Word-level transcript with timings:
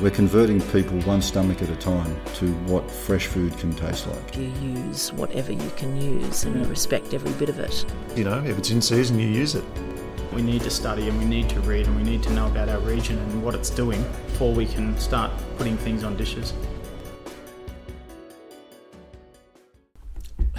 We're 0.00 0.10
converting 0.10 0.60
people 0.60 1.00
one 1.00 1.20
stomach 1.20 1.60
at 1.60 1.70
a 1.70 1.74
time 1.74 2.16
to 2.34 2.52
what 2.66 2.88
fresh 2.88 3.26
food 3.26 3.58
can 3.58 3.74
taste 3.74 4.06
like. 4.06 4.36
You 4.36 4.52
use 4.62 5.12
whatever 5.12 5.50
you 5.50 5.72
can 5.76 6.00
use 6.00 6.44
and 6.44 6.54
you 6.54 6.64
respect 6.66 7.14
every 7.14 7.32
bit 7.32 7.48
of 7.48 7.58
it. 7.58 7.84
You 8.14 8.22
know, 8.22 8.38
if 8.44 8.56
it's 8.56 8.70
in 8.70 8.80
season, 8.80 9.18
you 9.18 9.26
use 9.26 9.56
it. 9.56 9.64
We 10.32 10.40
need 10.40 10.62
to 10.62 10.70
study 10.70 11.08
and 11.08 11.18
we 11.18 11.24
need 11.24 11.48
to 11.48 11.58
read 11.62 11.88
and 11.88 11.96
we 11.96 12.04
need 12.04 12.22
to 12.22 12.32
know 12.32 12.46
about 12.46 12.68
our 12.68 12.78
region 12.78 13.18
and 13.18 13.42
what 13.42 13.56
it's 13.56 13.70
doing 13.70 14.00
before 14.26 14.52
we 14.54 14.66
can 14.66 14.96
start 15.00 15.32
putting 15.56 15.76
things 15.76 16.04
on 16.04 16.16
dishes. 16.16 16.52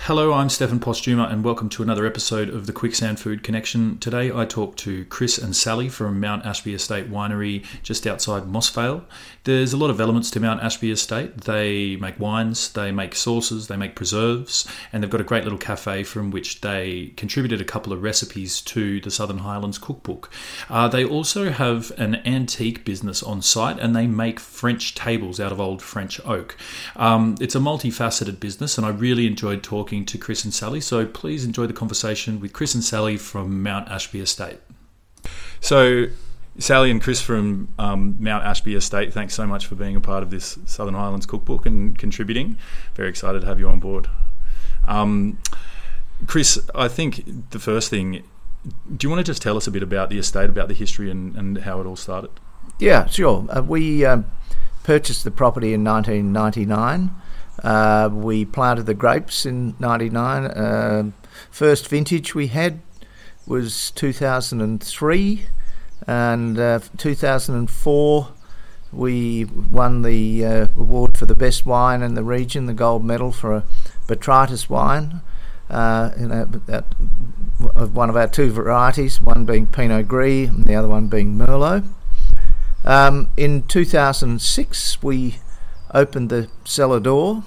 Hello, 0.09 0.33
I'm 0.33 0.49
Stefan 0.49 0.79
Postuma, 0.79 1.31
and 1.31 1.43
welcome 1.43 1.69
to 1.69 1.83
another 1.83 2.07
episode 2.07 2.49
of 2.49 2.65
the 2.65 2.73
Quicksand 2.73 3.19
Food 3.19 3.43
Connection. 3.43 3.99
Today, 3.99 4.31
I 4.31 4.43
talk 4.43 4.75
to 4.77 5.05
Chris 5.05 5.37
and 5.37 5.55
Sally 5.55 5.87
from 5.87 6.19
Mount 6.19 6.47
Ashby 6.47 6.73
Estate 6.73 7.11
Winery 7.11 7.63
just 7.83 8.07
outside 8.07 8.47
Moss 8.47 8.71
Vale. 8.71 9.05
There's 9.43 9.71
a 9.71 9.77
lot 9.77 9.91
of 9.91 10.01
elements 10.01 10.31
to 10.31 10.39
Mount 10.39 10.63
Ashby 10.63 10.89
Estate. 10.89 11.41
They 11.41 11.95
make 11.97 12.19
wines, 12.19 12.73
they 12.73 12.91
make 12.91 13.13
sauces, 13.13 13.67
they 13.67 13.77
make 13.77 13.95
preserves, 13.95 14.67
and 14.91 15.03
they've 15.03 15.11
got 15.11 15.21
a 15.21 15.23
great 15.23 15.43
little 15.43 15.59
cafe 15.59 16.03
from 16.03 16.31
which 16.31 16.61
they 16.61 17.13
contributed 17.15 17.61
a 17.61 17.63
couple 17.63 17.93
of 17.93 18.01
recipes 18.01 18.61
to 18.61 18.99
the 19.01 19.11
Southern 19.11 19.37
Highlands 19.37 19.77
cookbook. 19.77 20.31
Uh, 20.71 20.87
they 20.87 21.05
also 21.05 21.51
have 21.51 21.91
an 21.99 22.15
antique 22.25 22.83
business 22.83 23.21
on 23.21 23.43
site, 23.43 23.77
and 23.77 23.95
they 23.95 24.07
make 24.07 24.39
French 24.39 24.95
tables 24.95 25.39
out 25.39 25.51
of 25.51 25.61
old 25.61 25.83
French 25.83 26.19
oak. 26.25 26.57
Um, 26.95 27.35
it's 27.39 27.53
a 27.53 27.59
multifaceted 27.59 28.39
business, 28.39 28.75
and 28.75 28.87
I 28.87 28.89
really 28.89 29.27
enjoyed 29.27 29.61
talking 29.61 29.98
to 30.05 30.17
Chris 30.17 30.43
and 30.43 30.53
Sally. 30.53 30.81
So 30.81 31.05
please 31.05 31.45
enjoy 31.45 31.67
the 31.67 31.73
conversation 31.73 32.39
with 32.39 32.53
Chris 32.53 32.73
and 32.75 32.83
Sally 32.83 33.17
from 33.17 33.63
Mount 33.63 33.89
Ashby 33.89 34.19
Estate. 34.19 34.59
So, 35.61 36.07
Sally 36.57 36.91
and 36.91 37.01
Chris 37.01 37.21
from 37.21 37.69
um, 37.77 38.17
Mount 38.19 38.43
Ashby 38.43 38.75
Estate, 38.75 39.13
thanks 39.13 39.33
so 39.33 39.45
much 39.45 39.65
for 39.65 39.75
being 39.75 39.95
a 39.95 40.01
part 40.01 40.23
of 40.23 40.31
this 40.31 40.57
Southern 40.65 40.93
Highlands 40.93 41.25
cookbook 41.25 41.65
and 41.65 41.97
contributing. 41.97 42.57
Very 42.95 43.09
excited 43.09 43.41
to 43.41 43.47
have 43.47 43.59
you 43.59 43.67
on 43.67 43.79
board. 43.79 44.07
Um, 44.87 45.39
Chris, 46.27 46.59
I 46.75 46.87
think 46.87 47.49
the 47.51 47.59
first 47.59 47.89
thing, 47.89 48.23
do 48.95 49.05
you 49.05 49.09
want 49.09 49.25
to 49.25 49.29
just 49.29 49.41
tell 49.41 49.57
us 49.57 49.67
a 49.67 49.71
bit 49.71 49.83
about 49.83 50.09
the 50.09 50.17
estate, 50.17 50.49
about 50.49 50.67
the 50.67 50.73
history 50.73 51.09
and, 51.09 51.35
and 51.35 51.59
how 51.59 51.79
it 51.79 51.85
all 51.85 51.95
started? 51.95 52.31
Yeah, 52.77 53.05
sure. 53.07 53.45
Uh, 53.49 53.61
we 53.61 54.05
um, 54.05 54.25
purchased 54.83 55.23
the 55.23 55.31
property 55.31 55.73
in 55.73 55.83
1999. 55.83 57.11
Uh, 57.63 58.09
we 58.11 58.45
planted 58.45 58.85
the 58.85 58.93
grapes 58.93 59.45
in 59.45 59.75
'99. 59.79 60.45
Uh, 60.45 61.11
first 61.51 61.87
vintage 61.87 62.35
we 62.35 62.47
had 62.47 62.79
was 63.45 63.91
2003, 63.91 65.45
and 66.07 66.59
uh, 66.59 66.79
2004 66.97 68.27
we 68.91 69.45
won 69.45 70.01
the 70.01 70.45
uh, 70.45 70.67
award 70.77 71.17
for 71.17 71.25
the 71.25 71.35
best 71.35 71.65
wine 71.65 72.01
in 72.01 72.15
the 72.15 72.23
region, 72.23 72.65
the 72.65 72.73
gold 72.73 73.03
medal 73.03 73.31
for 73.31 73.55
a 73.55 73.63
Botrytis 74.07 74.69
wine. 74.69 75.21
Uh, 75.69 76.45
of 77.75 77.95
one 77.95 78.09
of 78.09 78.17
our 78.17 78.27
two 78.27 78.49
varieties, 78.49 79.21
one 79.21 79.45
being 79.45 79.67
Pinot 79.67 80.07
Gris 80.07 80.49
and 80.49 80.65
the 80.65 80.73
other 80.73 80.87
one 80.87 81.07
being 81.07 81.37
Merlot. 81.37 81.85
Um, 82.83 83.29
in 83.37 83.63
2006, 83.63 85.03
we 85.03 85.37
opened 85.93 86.29
the 86.29 86.49
cellar 86.65 86.99
door, 86.99 87.43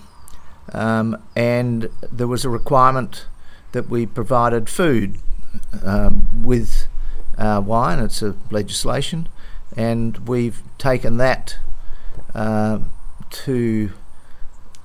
um, 0.73 1.23
and 1.37 1.89
there 2.11 2.27
was 2.27 2.45
a 2.45 2.49
requirement 2.49 3.27
that 3.73 3.89
we 3.89 4.07
provided 4.07 4.69
food 4.69 5.19
um, 5.85 6.43
with 6.43 6.87
uh, 7.39 7.63
wine. 7.65 7.99
It's 7.99 8.23
a 8.23 8.37
legislation, 8.51 9.29
and 9.77 10.29
we've 10.29 10.63
taken 10.79 11.17
that 11.19 11.57
uh, 12.35 12.81
to 13.31 13.93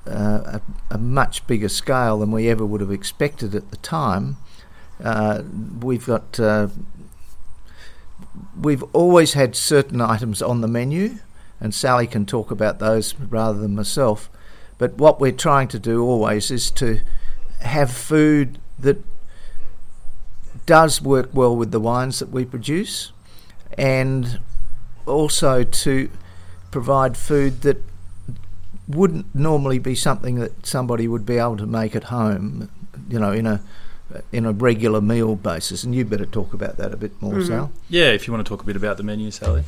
uh, 0.07 0.59
a, 0.59 0.61
a, 0.91 0.97
much 0.97 1.45
bigger 1.47 1.67
scale 1.67 2.19
than 2.19 2.31
we 2.31 2.47
ever 2.47 2.65
would 2.65 2.79
have 2.79 2.91
expected 2.91 3.53
at 3.53 3.71
the 3.71 3.77
time. 3.77 4.37
Uh, 5.03 5.43
we've 5.81 6.05
got 6.05 6.39
uh, 6.39 6.67
we've 8.59 8.83
always 8.93 9.33
had 9.33 9.55
certain 9.55 10.01
items 10.01 10.41
on 10.41 10.61
the 10.61 10.67
menu, 10.67 11.19
and 11.59 11.73
Sally 11.73 12.07
can 12.07 12.25
talk 12.25 12.51
about 12.51 12.79
those 12.79 13.15
rather 13.15 13.59
than 13.59 13.75
myself. 13.75 14.29
But 14.77 14.97
what 14.97 15.19
we're 15.19 15.31
trying 15.31 15.67
to 15.69 15.79
do 15.79 16.03
always 16.03 16.51
is 16.51 16.69
to 16.71 17.01
have 17.61 17.91
food 17.91 18.59
that 18.77 19.03
does 20.65 21.01
work 21.01 21.29
well 21.33 21.55
with 21.55 21.71
the 21.71 21.79
wines 21.79 22.19
that 22.19 22.29
we 22.29 22.45
produce, 22.45 23.11
and 23.77 24.39
also 25.05 25.63
to 25.63 26.09
provide 26.69 27.17
food 27.17 27.61
that 27.61 27.81
wouldn't 28.87 29.33
normally 29.33 29.79
be 29.79 29.95
something 29.95 30.35
that 30.35 30.65
somebody 30.65 31.07
would 31.07 31.25
be 31.25 31.37
able 31.37 31.57
to 31.57 31.65
make 31.65 31.95
at 31.95 32.05
home, 32.05 32.69
you 33.09 33.19
know, 33.19 33.31
in 33.31 33.45
a 33.45 33.61
in 34.31 34.45
a 34.45 34.51
regular 34.51 35.01
meal 35.01 35.35
basis. 35.35 35.83
And 35.83 35.93
you 35.95 36.05
better 36.05 36.25
talk 36.25 36.53
about 36.53 36.77
that 36.77 36.93
a 36.93 36.97
bit 36.97 37.19
more, 37.21 37.33
mm-hmm. 37.33 37.47
Sal. 37.47 37.71
Yeah, 37.89 38.11
if 38.11 38.27
you 38.27 38.33
want 38.33 38.45
to 38.45 38.49
talk 38.49 38.61
a 38.61 38.65
bit 38.65 38.75
about 38.75 38.97
the 38.97 39.03
menu, 39.03 39.31
Sally. 39.31 39.63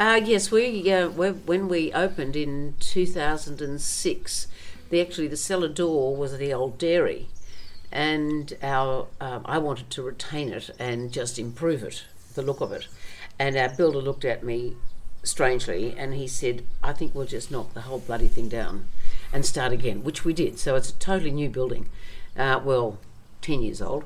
Uh, 0.00 0.18
yes, 0.24 0.50
we 0.50 0.90
uh, 0.90 1.10
when 1.10 1.68
we 1.68 1.92
opened 1.92 2.34
in 2.34 2.74
2006, 2.80 4.46
the 4.88 4.98
actually 4.98 5.28
the 5.28 5.36
cellar 5.36 5.68
door 5.68 6.16
was 6.16 6.38
the 6.38 6.54
old 6.54 6.78
dairy, 6.78 7.28
and 7.92 8.56
our 8.62 9.08
um, 9.20 9.42
I 9.44 9.58
wanted 9.58 9.90
to 9.90 10.02
retain 10.02 10.54
it 10.54 10.70
and 10.78 11.12
just 11.12 11.38
improve 11.38 11.82
it, 11.82 12.04
the 12.34 12.40
look 12.40 12.62
of 12.62 12.72
it, 12.72 12.88
and 13.38 13.58
our 13.58 13.68
builder 13.68 13.98
looked 13.98 14.24
at 14.24 14.42
me 14.42 14.74
strangely 15.22 15.94
and 15.98 16.14
he 16.14 16.26
said, 16.26 16.64
"I 16.82 16.94
think 16.94 17.14
we'll 17.14 17.26
just 17.26 17.50
knock 17.50 17.74
the 17.74 17.82
whole 17.82 17.98
bloody 17.98 18.28
thing 18.28 18.48
down 18.48 18.86
and 19.34 19.44
start 19.44 19.70
again," 19.70 20.02
which 20.02 20.24
we 20.24 20.32
did. 20.32 20.58
So 20.58 20.76
it's 20.76 20.88
a 20.88 20.94
totally 20.94 21.30
new 21.30 21.50
building. 21.50 21.90
Uh, 22.38 22.58
well, 22.64 22.96
10 23.42 23.60
years 23.60 23.82
old. 23.82 24.04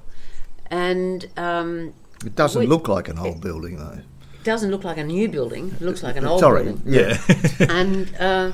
And 0.66 1.28
um, 1.36 1.94
it 2.26 2.34
doesn't 2.34 2.58
we, 2.58 2.66
look 2.66 2.88
like 2.88 3.08
an 3.08 3.18
old 3.18 3.40
building, 3.40 3.76
though. 3.76 4.00
Doesn't 4.44 4.70
look 4.70 4.84
like 4.84 4.98
a 4.98 5.04
new 5.04 5.28
building. 5.28 5.72
It 5.74 5.80
looks 5.80 6.02
like 6.02 6.16
an 6.16 6.24
old 6.24 6.40
Sorry, 6.40 6.64
building. 6.64 6.82
Yeah. 6.86 7.18
and 7.68 8.14
uh, 8.16 8.52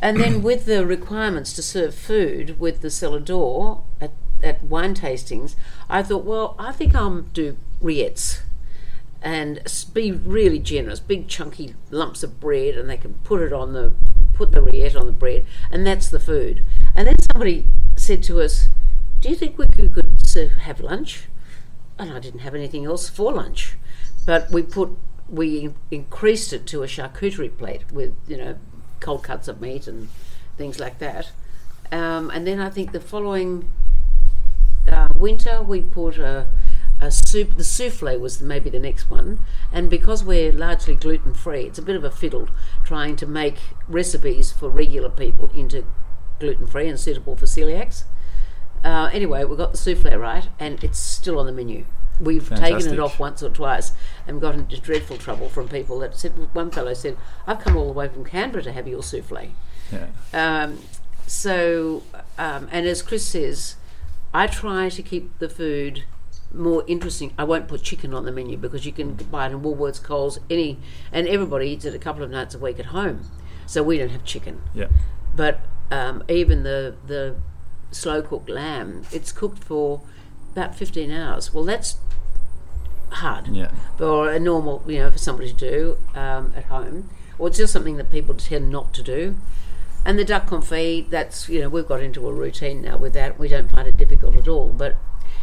and 0.00 0.18
then 0.18 0.42
with 0.42 0.66
the 0.66 0.84
requirements 0.84 1.52
to 1.54 1.62
serve 1.62 1.94
food 1.94 2.58
with 2.58 2.80
the 2.80 2.90
cellar 2.90 3.20
door 3.20 3.84
at, 4.00 4.12
at 4.42 4.62
wine 4.64 4.94
tastings, 4.94 5.54
I 5.88 6.02
thought, 6.02 6.24
well, 6.24 6.56
I 6.58 6.72
think 6.72 6.94
I'll 6.94 7.20
do 7.20 7.56
rillettes 7.82 8.40
and 9.20 9.60
be 9.92 10.12
really 10.12 10.58
generous, 10.58 11.00
big 11.00 11.28
chunky 11.28 11.74
lumps 11.90 12.22
of 12.22 12.40
bread, 12.40 12.76
and 12.76 12.88
they 12.88 12.96
can 12.96 13.14
put 13.24 13.42
it 13.42 13.52
on 13.52 13.72
the 13.72 13.92
put 14.34 14.52
the 14.52 14.62
rillette 14.62 14.96
on 14.96 15.06
the 15.06 15.12
bread, 15.12 15.44
and 15.70 15.86
that's 15.86 16.08
the 16.08 16.20
food. 16.20 16.64
And 16.94 17.08
then 17.08 17.16
somebody 17.32 17.66
said 17.96 18.22
to 18.24 18.40
us, 18.40 18.68
do 19.20 19.28
you 19.28 19.34
think 19.34 19.58
we 19.58 19.66
could 19.66 19.90
serve, 20.24 20.52
have 20.52 20.80
lunch? 20.80 21.24
And 21.98 22.12
I 22.12 22.20
didn't 22.20 22.40
have 22.40 22.54
anything 22.54 22.84
else 22.84 23.08
for 23.08 23.32
lunch, 23.32 23.76
but 24.24 24.48
we 24.52 24.62
put 24.62 24.90
we 25.28 25.72
increased 25.90 26.52
it 26.52 26.66
to 26.66 26.82
a 26.82 26.86
charcuterie 26.86 27.56
plate 27.56 27.90
with 27.92 28.14
you 28.26 28.36
know 28.36 28.56
cold 29.00 29.22
cuts 29.22 29.48
of 29.48 29.60
meat 29.60 29.86
and 29.86 30.08
things 30.56 30.80
like 30.80 30.98
that. 30.98 31.30
Um, 31.92 32.30
and 32.30 32.46
then 32.46 32.60
I 32.60 32.70
think 32.70 32.92
the 32.92 33.00
following 33.00 33.70
uh, 34.90 35.08
winter 35.14 35.62
we 35.62 35.82
put 35.82 36.18
a, 36.18 36.48
a 37.00 37.10
soup. 37.10 37.56
The 37.56 37.64
souffle 37.64 38.18
was 38.18 38.40
maybe 38.40 38.70
the 38.70 38.78
next 38.78 39.10
one, 39.10 39.40
and 39.72 39.88
because 39.88 40.24
we're 40.24 40.52
largely 40.52 40.94
gluten 40.94 41.34
free, 41.34 41.64
it's 41.64 41.78
a 41.78 41.82
bit 41.82 41.96
of 41.96 42.04
a 42.04 42.10
fiddle 42.10 42.48
trying 42.84 43.16
to 43.16 43.26
make 43.26 43.58
recipes 43.86 44.52
for 44.52 44.68
regular 44.68 45.10
people 45.10 45.50
into 45.54 45.84
gluten 46.38 46.66
free 46.66 46.88
and 46.88 46.98
suitable 46.98 47.36
for 47.36 47.46
celiacs. 47.46 48.04
Uh, 48.84 49.10
anyway, 49.12 49.44
we 49.44 49.56
got 49.56 49.72
the 49.72 49.78
souffle 49.78 50.16
right, 50.16 50.48
and 50.58 50.82
it's 50.84 50.98
still 50.98 51.38
on 51.38 51.46
the 51.46 51.52
menu. 51.52 51.84
We've 52.20 52.48
taken 52.48 52.92
it 52.92 52.98
off 52.98 53.18
once 53.18 53.42
or 53.42 53.50
twice 53.50 53.92
and 54.26 54.40
got 54.40 54.54
into 54.54 54.80
dreadful 54.80 55.16
trouble 55.18 55.48
from 55.48 55.68
people 55.68 55.98
that 56.00 56.16
said. 56.16 56.32
One 56.54 56.70
fellow 56.70 56.94
said, 56.94 57.16
"I've 57.46 57.60
come 57.60 57.76
all 57.76 57.86
the 57.86 57.92
way 57.92 58.08
from 58.08 58.24
Canberra 58.24 58.62
to 58.64 58.72
have 58.72 58.88
your 58.88 59.02
souffle." 59.02 59.50
Yeah. 59.92 60.08
Um, 60.32 60.78
so, 61.26 62.02
um, 62.38 62.68
and 62.72 62.86
as 62.86 63.02
Chris 63.02 63.26
says, 63.26 63.76
I 64.32 64.46
try 64.46 64.88
to 64.88 65.02
keep 65.02 65.38
the 65.38 65.48
food 65.48 66.04
more 66.52 66.84
interesting. 66.86 67.32
I 67.38 67.44
won't 67.44 67.68
put 67.68 67.82
chicken 67.82 68.14
on 68.14 68.24
the 68.24 68.32
menu 68.32 68.56
because 68.56 68.86
you 68.86 68.92
can 68.92 69.14
buy 69.14 69.46
it 69.46 69.52
in 69.52 69.60
Woolworths, 69.60 70.02
Coles, 70.02 70.38
any, 70.50 70.78
and 71.12 71.28
everybody 71.28 71.68
eats 71.68 71.84
it 71.84 71.94
a 71.94 71.98
couple 71.98 72.22
of 72.22 72.30
nights 72.30 72.54
a 72.54 72.58
week 72.58 72.78
at 72.78 72.86
home. 72.86 73.30
So 73.66 73.82
we 73.82 73.98
don't 73.98 74.10
have 74.10 74.24
chicken. 74.24 74.62
Yeah. 74.74 74.88
But 75.36 75.60
um, 75.90 76.24
even 76.28 76.62
the 76.62 76.96
the 77.06 77.36
slow 77.90 78.22
cooked 78.22 78.48
lamb, 78.48 79.04
it's 79.12 79.32
cooked 79.32 79.62
for 79.62 80.02
about 80.58 80.74
fifteen 80.74 81.10
hours. 81.10 81.54
Well, 81.54 81.64
that's 81.64 81.96
hard 83.10 83.48
Yeah. 83.48 83.70
for 83.96 84.30
a 84.30 84.38
normal, 84.38 84.82
you 84.86 84.98
know, 84.98 85.10
for 85.10 85.18
somebody 85.18 85.52
to 85.52 85.56
do 85.56 85.96
um, 86.14 86.52
at 86.56 86.64
home, 86.64 87.08
or 87.38 87.48
it's 87.48 87.56
just 87.58 87.72
something 87.72 87.96
that 87.96 88.10
people 88.10 88.34
tend 88.34 88.70
not 88.70 88.92
to 88.94 89.02
do. 89.02 89.36
And 90.04 90.18
the 90.18 90.24
duck 90.24 90.46
confit, 90.46 91.10
that's 91.10 91.48
you 91.48 91.60
know, 91.60 91.68
we've 91.68 91.86
got 91.88 92.02
into 92.02 92.28
a 92.28 92.32
routine 92.32 92.82
now 92.82 92.96
with 92.96 93.12
that. 93.14 93.38
We 93.38 93.48
don't 93.48 93.70
find 93.70 93.86
it 93.88 93.96
difficult 93.96 94.36
at 94.36 94.48
all, 94.48 94.68
but 94.68 94.96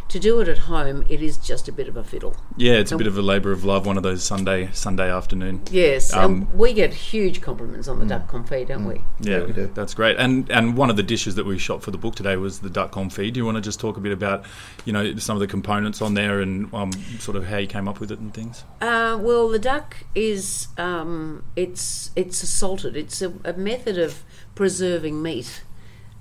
to 0.08 0.18
do 0.20 0.40
it 0.40 0.48
at 0.48 0.58
home, 0.58 1.04
it 1.08 1.20
is 1.22 1.36
just 1.36 1.68
a 1.68 1.72
bit 1.72 1.88
of 1.88 1.96
a 1.96 2.04
fiddle. 2.04 2.36
Yeah, 2.56 2.74
it's 2.74 2.92
a 2.92 2.96
bit 2.96 3.06
of 3.06 3.18
a 3.18 3.22
labour 3.22 3.50
of 3.52 3.64
love. 3.64 3.86
One 3.86 3.96
of 3.96 4.02
those 4.02 4.22
Sunday 4.22 4.70
Sunday 4.72 5.10
afternoon. 5.10 5.62
Yes, 5.70 6.12
Um, 6.12 6.24
and 6.48 6.54
we 6.54 6.72
get 6.72 6.94
huge 6.94 7.40
compliments 7.40 7.88
on 7.88 7.98
the 7.98 8.06
duck 8.06 8.30
confit, 8.30 8.68
don't 8.68 8.84
we? 8.84 9.00
Yeah, 9.20 9.44
we 9.44 9.52
do. 9.52 9.70
that's 9.74 9.94
great. 9.94 10.16
And 10.16 10.48
and 10.50 10.76
one 10.76 10.90
of 10.90 10.96
the 10.96 11.02
dishes 11.02 11.34
that 11.34 11.44
we 11.46 11.58
shot 11.58 11.82
for 11.82 11.90
the 11.90 11.98
book 11.98 12.14
today 12.14 12.36
was 12.36 12.60
the 12.60 12.70
duck 12.70 12.92
confit. 12.92 13.32
Do 13.32 13.38
you 13.40 13.44
want 13.44 13.56
to 13.56 13.60
just 13.60 13.80
talk 13.80 13.96
a 13.96 14.00
bit 14.00 14.12
about, 14.12 14.44
you 14.84 14.92
know, 14.92 15.16
some 15.16 15.36
of 15.36 15.40
the 15.40 15.46
components 15.46 16.00
on 16.00 16.14
there 16.14 16.40
and 16.40 16.72
um, 16.72 16.92
sort 17.18 17.36
of 17.36 17.46
how 17.46 17.56
you 17.58 17.66
came 17.66 17.88
up 17.88 17.98
with 18.00 18.10
it 18.12 18.18
and 18.18 18.32
things? 18.32 18.64
Uh, 18.80 19.18
well, 19.20 19.48
the 19.48 19.58
duck 19.58 19.96
is 20.14 20.68
um, 20.78 21.44
it's 21.56 22.10
it's 22.14 22.38
salted. 22.48 22.96
It's 22.96 23.20
a, 23.22 23.32
a 23.44 23.54
method 23.54 23.98
of 23.98 24.22
preserving 24.54 25.20
meat 25.22 25.62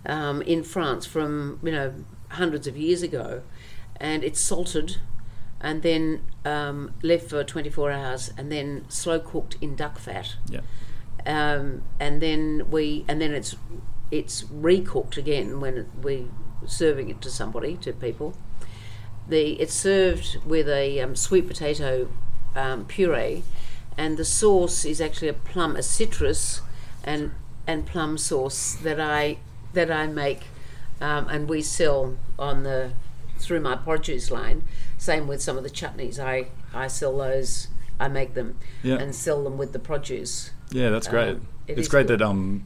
um, 0.05 0.41
in 0.41 0.63
France 0.63 1.05
from 1.05 1.59
you 1.63 1.71
know 1.71 1.93
hundreds 2.29 2.67
of 2.67 2.75
years 2.75 3.01
ago, 3.01 3.41
and 3.99 4.23
it's 4.23 4.39
salted 4.39 4.97
and 5.61 5.81
then 5.81 6.21
um, 6.43 6.93
left 7.01 7.29
for 7.29 7.43
24 7.43 7.91
hours 7.91 8.31
and 8.37 8.51
then 8.51 8.85
slow 8.89 9.19
cooked 9.19 9.57
in 9.61 9.75
duck 9.75 9.97
fat. 9.97 10.35
Yeah. 10.49 10.61
um, 11.25 11.83
and 11.99 12.21
then 12.21 12.69
we 12.69 13.05
and 13.07 13.19
then 13.19 13.33
it's 13.33 13.55
it's 14.11 14.43
recooked 14.43 15.17
again 15.17 15.59
when 15.59 15.77
it, 15.77 15.87
we 16.01 16.27
serving 16.65 17.09
it 17.09 17.21
to 17.21 17.29
somebody 17.29 17.77
to 17.77 17.93
people. 17.93 18.35
The 19.27 19.53
it's 19.53 19.73
served 19.73 20.37
with 20.45 20.69
a 20.69 20.99
um, 21.01 21.15
sweet 21.15 21.47
potato 21.47 22.09
um, 22.55 22.85
puree, 22.85 23.43
and 23.97 24.17
the 24.17 24.25
sauce 24.25 24.85
is 24.85 25.01
actually 25.01 25.29
a 25.29 25.33
plum, 25.33 25.75
a 25.75 25.83
citrus, 25.83 26.61
and 27.03 27.31
and 27.65 27.85
plum 27.85 28.17
sauce 28.17 28.75
that 28.75 28.99
I 28.99 29.37
that 29.73 29.89
I 29.89 30.07
make, 30.07 30.43
um, 31.01 31.27
and 31.27 31.49
we 31.49 31.61
sell 31.63 32.17
on 32.37 32.63
the 32.63 32.91
through 33.45 33.59
my 33.61 33.75
produce 33.75 34.31
line. 34.31 34.63
Same 34.97 35.27
with 35.27 35.41
some 35.41 35.57
of 35.57 35.63
the 35.63 35.69
chutneys. 35.69 36.19
I 36.19 36.47
I 36.73 36.87
sell 36.87 37.17
those. 37.17 37.67
I 37.99 38.07
make 38.09 38.33
them 38.33 38.57
Yeah. 38.83 38.95
and 38.95 39.15
sell 39.15 39.43
them 39.43 39.57
with 39.57 39.71
the 39.71 39.79
produce. 39.79 40.51
Yeah, 40.71 40.89
that's 40.89 41.07
great. 41.07 41.29
Um, 41.35 41.47
it 41.67 41.77
it's 41.79 41.87
great 41.87 42.07
good. 42.07 42.19
that 42.19 42.25
um, 42.25 42.65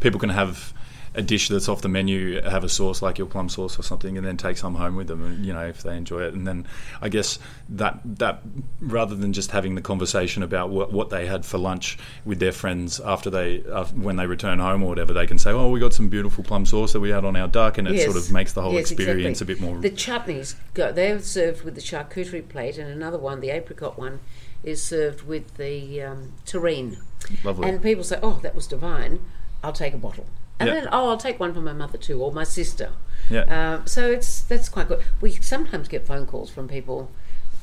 people 0.00 0.18
can 0.18 0.30
have 0.30 0.72
a 1.14 1.22
dish 1.22 1.48
that's 1.48 1.68
off 1.68 1.80
the 1.80 1.88
menu, 1.88 2.40
have 2.42 2.64
a 2.64 2.68
sauce 2.68 3.00
like 3.00 3.18
your 3.18 3.26
plum 3.26 3.48
sauce 3.48 3.78
or 3.78 3.82
something, 3.82 4.16
and 4.18 4.26
then 4.26 4.36
take 4.36 4.56
some 4.56 4.74
home 4.74 4.96
with 4.96 5.06
them. 5.06 5.24
And, 5.24 5.46
you 5.46 5.52
know, 5.52 5.64
if 5.66 5.82
they 5.82 5.96
enjoy 5.96 6.22
it, 6.22 6.34
and 6.34 6.46
then 6.46 6.66
I 7.00 7.08
guess 7.08 7.38
that 7.68 8.00
that 8.04 8.42
rather 8.80 9.14
than 9.14 9.32
just 9.32 9.52
having 9.52 9.76
the 9.76 9.80
conversation 9.80 10.42
about 10.42 10.70
what, 10.70 10.92
what 10.92 11.10
they 11.10 11.26
had 11.26 11.44
for 11.44 11.58
lunch 11.58 11.98
with 12.24 12.40
their 12.40 12.52
friends 12.52 13.00
after 13.00 13.30
they 13.30 13.62
uh, 13.64 13.84
when 13.86 14.16
they 14.16 14.26
return 14.26 14.58
home 14.58 14.82
or 14.82 14.88
whatever, 14.88 15.12
they 15.12 15.26
can 15.26 15.38
say, 15.38 15.50
"Oh, 15.50 15.70
we 15.70 15.78
got 15.78 15.94
some 15.94 16.08
beautiful 16.08 16.42
plum 16.42 16.66
sauce 16.66 16.92
that 16.92 17.00
we 17.00 17.10
had 17.10 17.24
on 17.24 17.36
our 17.36 17.48
duck," 17.48 17.78
and 17.78 17.86
it 17.86 18.02
sort 18.02 18.16
of 18.16 18.30
makes 18.32 18.52
the 18.52 18.62
whole 18.62 18.72
Yes, 18.74 18.90
experience 18.90 19.40
exactly. 19.40 19.54
a 19.54 19.56
bit 19.56 19.64
more. 19.64 19.80
The 19.80 19.90
chutneys 19.90 20.56
go. 20.74 20.92
They're 20.92 21.20
served 21.20 21.62
with 21.62 21.76
the 21.76 21.80
charcuterie 21.80 22.48
plate, 22.48 22.76
and 22.76 22.90
another 22.90 23.18
one, 23.18 23.40
the 23.40 23.50
apricot 23.50 23.96
one, 23.98 24.20
is 24.64 24.82
served 24.82 25.22
with 25.22 25.56
the 25.58 26.02
um, 26.02 26.32
terrine. 26.44 26.98
Lovely. 27.44 27.68
And 27.68 27.80
people 27.82 28.02
say, 28.02 28.18
"Oh, 28.20 28.40
that 28.42 28.54
was 28.54 28.66
divine. 28.66 29.20
I'll 29.62 29.72
take 29.72 29.94
a 29.94 29.98
bottle." 29.98 30.26
And 30.60 30.68
Yeah. 30.68 30.74
then, 30.74 30.88
"Oh, 30.92 31.08
I'll 31.10 31.16
take 31.16 31.40
one 31.40 31.52
for 31.52 31.60
my 31.60 31.72
mother 31.72 31.98
too, 31.98 32.20
or 32.22 32.32
my 32.32 32.44
sister." 32.44 32.90
Yeah. 33.30 33.74
Um, 33.76 33.86
so 33.86 34.10
it's 34.10 34.42
that's 34.42 34.68
quite 34.68 34.88
good. 34.88 35.00
We 35.20 35.32
sometimes 35.32 35.88
get 35.88 36.06
phone 36.06 36.26
calls 36.26 36.50
from 36.50 36.68
people 36.68 37.10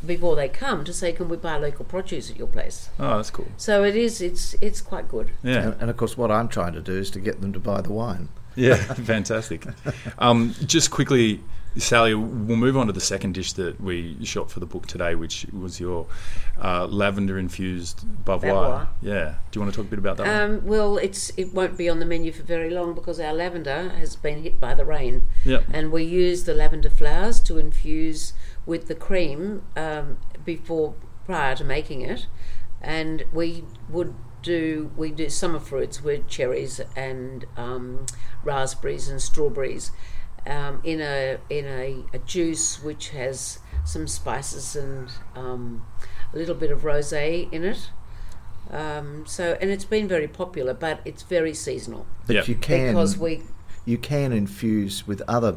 before 0.06 0.36
they 0.36 0.50
come 0.50 0.84
to 0.84 0.94
say, 0.94 1.12
"Can 1.14 1.30
we 1.30 1.38
buy 1.38 1.58
local 1.58 1.86
produce 1.86 2.30
at 2.30 2.38
your 2.38 2.48
place?" 2.48 2.90
oh, 3.00 3.18
that's 3.18 3.30
cool. 3.32 3.48
So 3.58 3.84
it 3.84 3.96
is. 3.96 4.22
It's 4.22 4.56
it's 4.62 4.82
quite 4.82 5.08
good. 5.08 5.32
Yeah. 5.44 5.58
And, 5.68 5.76
and 5.82 5.90
of 5.90 5.98
course, 5.98 6.18
what 6.18 6.32
I'm 6.32 6.48
trying 6.48 6.74
to 6.74 6.82
do 6.82 6.94
is 6.94 7.10
to 7.12 7.20
get 7.20 7.40
them 7.42 7.54
to 7.54 7.60
buy 7.60 7.82
the 7.82 7.92
wine. 7.94 8.28
Yeah, 8.56 8.76
fantastic. 9.16 9.66
Um, 10.20 10.54
just 10.66 10.92
quickly, 10.92 11.40
Sally, 11.78 12.14
we'll 12.14 12.58
move 12.58 12.76
on 12.76 12.88
to 12.88 12.94
the 12.94 13.00
second 13.00 13.34
dish 13.34 13.54
that 13.54 13.80
we 13.80 14.18
shot 14.26 14.52
for 14.52 14.60
the 14.60 14.66
book 14.66 14.88
today, 14.88 15.16
which 15.16 15.46
was 15.54 15.80
your 15.80 16.06
uh, 16.62 16.86
lavender 16.86 17.40
infused 17.40 18.02
bavarois. 18.26 18.42
Bavarois. 18.42 18.88
Yeah. 19.02 19.36
Do 19.52 19.60
you 19.60 19.62
want 19.62 19.74
to 19.74 19.78
talk 19.78 19.88
a 19.88 19.90
bit 19.90 20.00
about 20.00 20.18
that? 20.18 20.28
one? 20.28 20.58
Um, 20.58 20.66
well, 20.66 20.98
it's 20.98 21.32
it 21.38 21.54
won't 21.54 21.78
be 21.78 21.88
on 21.88 22.00
the 22.00 22.06
menu 22.06 22.34
for 22.34 22.44
very 22.44 22.70
long 22.70 22.94
because 22.94 23.20
our 23.22 23.34
lavender 23.34 23.90
has 23.90 24.18
been 24.18 24.44
hit 24.44 24.60
by 24.60 24.74
the 24.74 24.84
rain. 24.84 25.24
Yep. 25.46 25.66
And 25.72 25.92
we 25.92 26.04
use 26.04 26.44
the 26.44 26.54
lavender 26.54 26.90
flowers 26.90 27.40
to 27.42 27.58
infuse 27.58 28.34
with 28.66 28.88
the 28.88 28.96
cream 28.96 29.64
um, 29.78 30.18
before 30.44 30.96
prior 31.26 31.56
to 31.56 31.64
making 31.64 32.02
it, 32.02 32.28
and 32.82 33.24
we 33.32 33.64
would 33.90 34.14
do 34.42 34.92
we 34.98 35.12
do 35.12 35.30
summer 35.30 35.60
fruits 35.60 36.04
with 36.04 36.28
cherries 36.28 36.82
and 36.96 37.46
um, 37.56 38.06
raspberries 38.44 39.08
and 39.08 39.22
strawberries 39.22 39.92
um, 40.48 40.82
in 40.84 41.02
a 41.02 41.38
in 41.50 41.66
a, 41.66 42.04
a 42.14 42.20
juice 42.20 42.82
which 42.84 43.10
has 43.10 43.60
some 43.86 44.08
spices 44.08 44.76
and 44.76 45.10
um, 45.36 45.86
a 46.34 46.38
little 46.38 46.56
bit 46.56 46.72
of 46.72 46.82
rosé 46.82 47.52
in 47.52 47.64
it. 47.64 47.90
Um, 48.70 49.26
so 49.26 49.58
and 49.60 49.70
it's 49.70 49.86
been 49.86 50.08
very 50.08 50.28
popular, 50.28 50.74
but 50.74 51.02
it's 51.04 51.24
very 51.24 51.54
seasonal 51.54 52.06
But 52.26 52.36
Yep. 52.38 52.48
you 52.48 52.56
can 52.56 52.88
because 52.94 53.18
we 53.18 53.42
you 53.86 53.98
can 53.98 54.32
infuse 54.32 55.06
with 55.08 55.22
other 55.28 55.56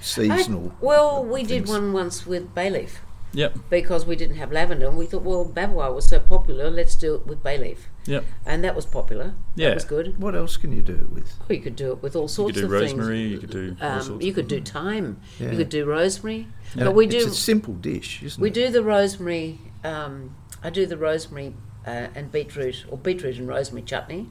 seasonal. 0.00 0.70
I- 0.70 0.84
well, 0.84 1.24
we 1.24 1.42
did 1.42 1.68
one 1.68 1.92
once 1.92 2.26
with 2.26 2.54
bay 2.54 2.70
leaf 2.70 3.00
yep. 3.36 3.56
because 3.70 4.04
we 4.06 4.16
didn't 4.16 4.36
have 4.36 4.50
lavender, 4.50 4.86
and 4.88 4.96
we 4.98 5.06
thought, 5.06 5.22
well, 5.22 5.44
bavarois 5.44 5.94
was 5.94 6.08
so 6.08 6.18
popular, 6.18 6.70
let's 6.70 6.94
do 6.96 7.14
it 7.14 7.26
with 7.26 7.42
bay 7.42 7.56
leaf, 7.58 7.88
Yep. 8.06 8.24
and 8.44 8.64
that 8.64 8.74
was 8.74 8.86
popular. 8.86 9.34
Yeah. 9.54 9.68
that 9.68 9.74
was 9.76 9.84
good. 9.84 10.18
What 10.18 10.34
else 10.34 10.56
can 10.56 10.72
you 10.72 10.82
do 10.82 10.94
it 10.94 11.10
with? 11.12 11.32
Oh, 11.48 11.52
you 11.52 11.60
could 11.60 11.76
do 11.76 11.92
it 11.92 12.02
with 12.02 12.16
all 12.16 12.24
You 12.24 12.28
sorts 12.28 12.54
could 12.54 12.60
do 12.62 12.66
of 12.66 12.72
rosemary. 12.72 13.18
things. 13.30 13.32
You 13.32 13.38
could 13.38 13.50
do. 13.50 13.76
all 13.80 13.90
Um, 13.92 14.02
sorts 14.02 14.24
you 14.24 14.32
could 14.32 14.48
do 14.48 14.60
thyme. 14.60 15.20
Yeah. 15.38 15.50
You 15.52 15.56
could 15.58 15.68
do 15.68 15.84
rosemary. 15.84 16.48
And 16.74 16.84
But 16.84 16.94
we 16.94 17.06
it's 17.06 17.14
do 17.24 17.30
a 17.30 17.34
simple 17.34 17.74
dish, 17.74 18.22
isn't 18.22 18.40
we 18.42 18.48
it? 18.48 18.54
do 18.54 18.70
the 18.70 18.82
rosemary. 18.82 19.60
Um, 19.84 20.34
I 20.64 20.70
do 20.70 20.86
the 20.86 20.96
rosemary 20.96 21.54
uh, 21.86 22.08
and 22.16 22.32
beetroot 22.32 22.84
or 22.90 22.98
beetroot 22.98 23.36
and 23.38 23.46
rosemary 23.46 23.82
chutney. 23.82 24.26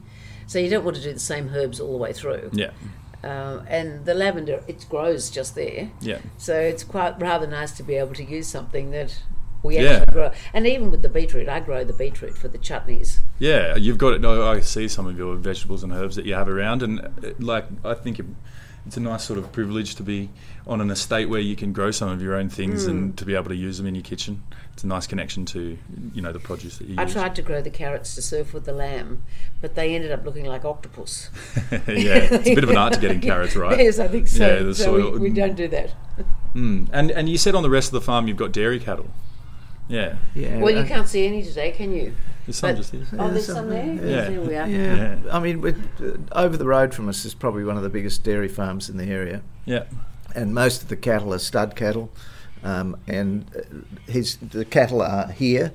So 0.48 0.60
you 0.60 0.70
don't 0.70 0.84
want 0.84 0.98
to 0.98 1.02
do 1.04 1.12
the 1.14 1.20
same 1.20 1.50
herbs 1.56 1.80
all 1.80 1.92
the 1.92 1.98
way 1.98 2.14
through. 2.14 2.52
Yeah. 2.54 2.72
Uh, 3.26 3.64
and 3.68 4.06
the 4.06 4.14
lavender, 4.14 4.64
it 4.68 4.86
grows 4.90 5.30
just 5.30 5.56
there. 5.56 5.90
Yeah. 6.00 6.20
So 6.38 6.54
it's 6.60 6.84
quite 6.84 7.20
rather 7.20 7.48
nice 7.48 7.72
to 7.78 7.84
be 7.84 7.96
able 7.96 8.14
to 8.14 8.24
use 8.24 8.48
something 8.48 8.92
that 8.92 9.20
we 9.64 9.76
Yeah. 9.80 9.82
actually 9.94 10.14
grow. 10.14 10.32
And 10.54 10.68
even 10.68 10.92
with 10.92 11.02
the 11.02 11.10
beetroot, 11.10 11.50
I 11.50 11.60
grow 11.60 11.84
the 11.84 11.94
beetroot 11.94 12.38
for 12.38 12.48
the 12.48 12.60
chutneys. 12.60 13.20
Yeah, 13.40 13.76
you've 13.76 13.98
got 13.98 14.14
it. 14.14 14.22
no, 14.22 14.48
I 14.48 14.60
see 14.60 14.88
some 14.88 15.08
of 15.08 15.18
your 15.18 15.36
vegetables 15.36 15.84
and 15.84 15.92
herbs 15.92 16.16
that 16.18 16.26
you 16.26 16.36
have 16.36 16.48
around, 16.48 16.84
and 16.84 17.00
uh, 17.02 17.32
like 17.40 17.66
I 17.84 17.96
think 17.96 18.20
it, 18.20 18.26
it's 18.86 18.98
a 18.98 19.00
nice 19.00 19.24
sort 19.24 19.40
of 19.40 19.52
privilege 19.52 19.96
to 19.96 20.04
be 20.04 20.30
on 20.68 20.82
an 20.82 20.90
estate 20.92 21.28
where 21.30 21.40
you 21.40 21.56
can 21.56 21.74
grow 21.74 21.92
some 21.92 22.10
of 22.10 22.22
your 22.22 22.36
own 22.36 22.50
things 22.50 22.86
Hmm. 22.86 22.90
and 22.92 23.18
to 23.18 23.26
be 23.26 23.34
able 23.36 23.50
to 23.50 23.56
use 23.56 23.78
them 23.78 23.88
in 23.88 23.96
your 23.96 24.04
kitchen. 24.04 24.44
It's 24.74 24.84
a 24.84 24.88
nice 24.88 25.08
connection 25.08 25.46
to 25.48 25.78
you 26.14 26.22
know 26.22 26.32
the 26.32 26.40
produce 26.40 26.78
that 26.80 26.88
you 26.88 26.96
I 26.98 27.04
use. 27.04 27.14
tried 27.14 27.36
to 27.36 27.42
grow 27.42 27.62
the 27.62 27.70
carrots 27.70 28.14
to 28.16 28.22
serve 28.22 28.54
with 28.54 28.66
the 28.66 28.74
lamb, 28.74 29.24
but 29.62 29.76
they 29.76 29.96
ended 29.96 30.12
up 30.12 30.26
looking 30.26 30.46
like 30.46 30.66
octopus. 30.66 31.30
yeah, 31.72 31.78
it's 31.88 32.48
a 32.48 32.56
bit 32.56 32.64
of 32.64 32.70
an 32.70 32.78
art 32.78 32.94
to 32.94 33.00
getting 33.00 33.22
carrots 33.32 33.56
right. 33.56 33.78
yes, 33.80 34.00
I 34.00 34.08
think 34.08 34.28
so. 34.28 34.46
Yeah, 34.46 34.64
the 34.64 34.76
so 34.76 34.84
soil- 34.86 35.12
we, 35.14 35.20
we 35.20 35.30
don't 35.30 35.56
do 35.56 35.68
that. 35.70 35.94
Mm. 36.56 36.88
And 36.94 37.12
and 37.12 37.28
you 37.28 37.38
said 37.38 37.54
on 37.54 37.64
the 37.64 37.70
rest 37.70 37.90
of 37.90 37.92
the 37.94 38.00
farm 38.02 38.30
you've 38.30 38.38
got 38.38 38.54
dairy 38.54 38.80
cattle. 38.80 39.08
Yeah, 39.90 40.16
Yeah. 40.34 40.60
Well, 40.60 40.72
you 40.74 40.80
uh, 40.80 40.88
can't 40.88 41.06
see 41.06 41.28
any 41.28 41.44
today, 41.44 41.72
can 41.72 41.94
you? 41.94 42.16
There's 42.46 42.58
some 42.58 42.70
But- 42.72 42.78
just 42.78 42.92
here. 42.92 43.04
Oh, 43.18 43.30
there's 43.30 43.46
some 43.46 43.56
some 43.56 43.70
there. 43.70 43.96
there. 43.96 44.10
Yes, 44.10 44.32
Yeah. 44.32 44.40
there. 44.40 44.68
Yeah, 44.68 44.96
Yeah. 45.26 45.36
I 45.36 45.40
mean, 45.40 45.66
uh, 45.66 46.12
over 46.40 46.58
the 46.58 46.66
road 46.66 46.94
from 46.94 47.10
us 47.10 47.26
is 47.26 47.34
probably 47.34 47.64
one 47.64 47.78
of 47.78 47.84
the 47.84 47.90
biggest 47.90 48.24
dairy 48.24 48.48
farms 48.48 48.90
in 48.90 48.98
the 48.98 49.06
area, 49.06 49.42
Yeah, 49.66 49.84
and 50.36 50.54
most 50.54 50.84
of 50.84 50.90
the 50.90 50.96
cattle 50.98 51.34
are 51.34 51.40
stud 51.40 51.76
cattle. 51.76 52.10
Um, 52.64 52.98
and 53.08 53.46
uh, 53.56 54.12
his 54.12 54.38
the 54.38 54.66
cattle 54.66 55.02
are 55.02 55.28
here. 55.28 55.72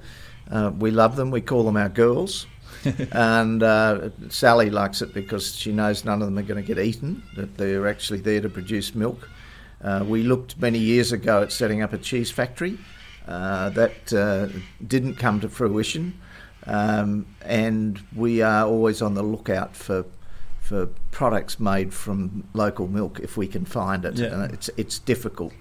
Uh, 0.51 0.73
we 0.77 0.91
love 0.91 1.15
them. 1.17 1.31
We 1.31 1.41
call 1.41 1.63
them 1.65 1.77
our 1.77 1.89
girls. 1.89 2.47
and 3.13 3.63
uh, 3.63 4.09
Sally 4.31 4.71
likes 4.71 5.03
it 5.03 5.13
because 5.13 5.55
she 5.55 5.71
knows 5.71 6.05
none 6.05 6.23
of 6.23 6.27
them 6.29 6.39
are 6.39 6.43
going 6.43 6.65
to 6.65 6.67
get 6.75 6.83
eaten. 6.85 7.23
That 7.37 7.59
they're 7.59 7.87
actually 7.87 8.21
there 8.21 8.41
to 8.41 8.49
produce 8.49 8.95
milk. 8.95 9.29
Uh, 9.85 10.03
we 10.07 10.23
looked 10.23 10.59
many 10.59 10.79
years 10.79 11.13
ago 11.13 11.43
at 11.43 11.53
setting 11.53 11.83
up 11.83 11.93
a 11.93 11.99
cheese 11.99 12.31
factory. 12.31 12.79
Uh, 13.29 13.69
that 13.71 14.13
uh, 14.13 14.49
didn't 14.85 15.15
come 15.17 15.39
to 15.41 15.49
fruition, 15.49 16.15
um, 16.67 17.27
and 17.43 18.01
we 18.15 18.43
are 18.43 18.67
always 18.67 19.01
on 19.03 19.15
the 19.15 19.23
lookout 19.23 19.75
for 19.77 20.05
for 20.61 20.87
products 21.11 21.59
made 21.59 21.93
from 21.93 22.45
local 22.55 22.87
milk 22.87 23.19
if 23.21 23.37
we 23.37 23.49
can 23.49 23.65
find 23.65 24.05
it. 24.05 24.15
Yeah. 24.15 24.27
And 24.27 24.53
it's 24.53 24.71
it's 24.77 24.99
difficult. 24.99 25.53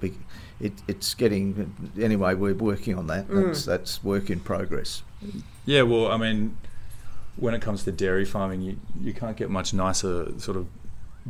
It, 0.62 0.74
it's 0.88 1.14
getting 1.14 1.74
anyway. 2.00 2.34
We're 2.36 2.54
working 2.54 2.98
on 2.98 3.08
that. 3.08 3.28
That's 3.30 3.66
that's 3.66 4.04
work 4.04 4.30
in 4.30 4.40
progress. 4.42 5.04
Yeah, 5.66 5.84
well, 5.84 6.12
I 6.12 6.18
mean, 6.18 6.58
when 7.38 7.54
it 7.54 7.62
comes 7.62 7.84
to 7.86 7.92
dairy 7.92 8.26
farming, 8.26 8.62
you, 8.62 8.80
you 9.02 9.14
can't 9.14 9.38
get 9.38 9.50
much 9.50 9.74
nicer 9.74 10.38
sort 10.40 10.58
of 10.58 10.68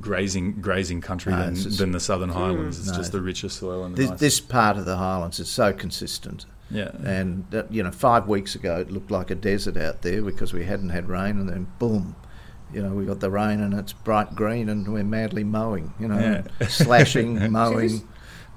grazing 0.01 0.61
grazing 0.61 1.01
country 1.01 1.31
No, 1.31 1.45
than, 1.45 1.55
just- 1.55 1.77
than 1.77 1.91
the 1.91 1.99
Southern 1.99 2.29
Highlands. 2.29 2.79
It's 2.79 2.89
No. 2.89 2.95
just 2.97 3.11
the 3.11 3.21
richer 3.21 3.49
soil 3.49 3.83
and 3.85 3.95
the 3.95 4.01
This, 4.01 4.09
nice- 4.09 4.19
this 4.19 4.39
part 4.39 4.77
of 4.77 4.85
the 4.85 4.97
Highlands 4.97 5.39
is 5.39 5.47
so 5.49 5.73
consistent. 5.73 6.45
Yeah. 6.71 6.91
And 7.03 7.45
you 7.69 7.83
know, 7.83 7.91
five 7.91 8.27
weeks 8.27 8.55
ago 8.55 8.77
it 8.79 8.91
looked 8.91 9.11
like 9.11 9.31
a 9.31 9.35
desert 9.35 9.77
out 9.77 10.01
there 10.01 10.21
because 10.21 10.53
we 10.53 10.65
hadn't 10.65 10.89
had 10.89 11.09
rain, 11.09 11.39
and 11.39 11.49
then 11.49 11.67
boom, 11.79 12.15
you 12.73 12.81
know, 12.83 12.93
we 12.93 13.05
got 13.05 13.19
the 13.19 13.29
rain 13.31 13.59
and 13.61 13.73
it's 13.73 13.93
bright 13.93 14.35
green, 14.35 14.69
and 14.69 14.87
we're 14.91 15.03
madly 15.03 15.43
mowing, 15.43 15.93
you 15.99 16.07
know, 16.07 16.19
Yeah. 16.59 16.67
slashing, 16.67 17.51
mowing. 17.51 17.77
this- 17.87 18.03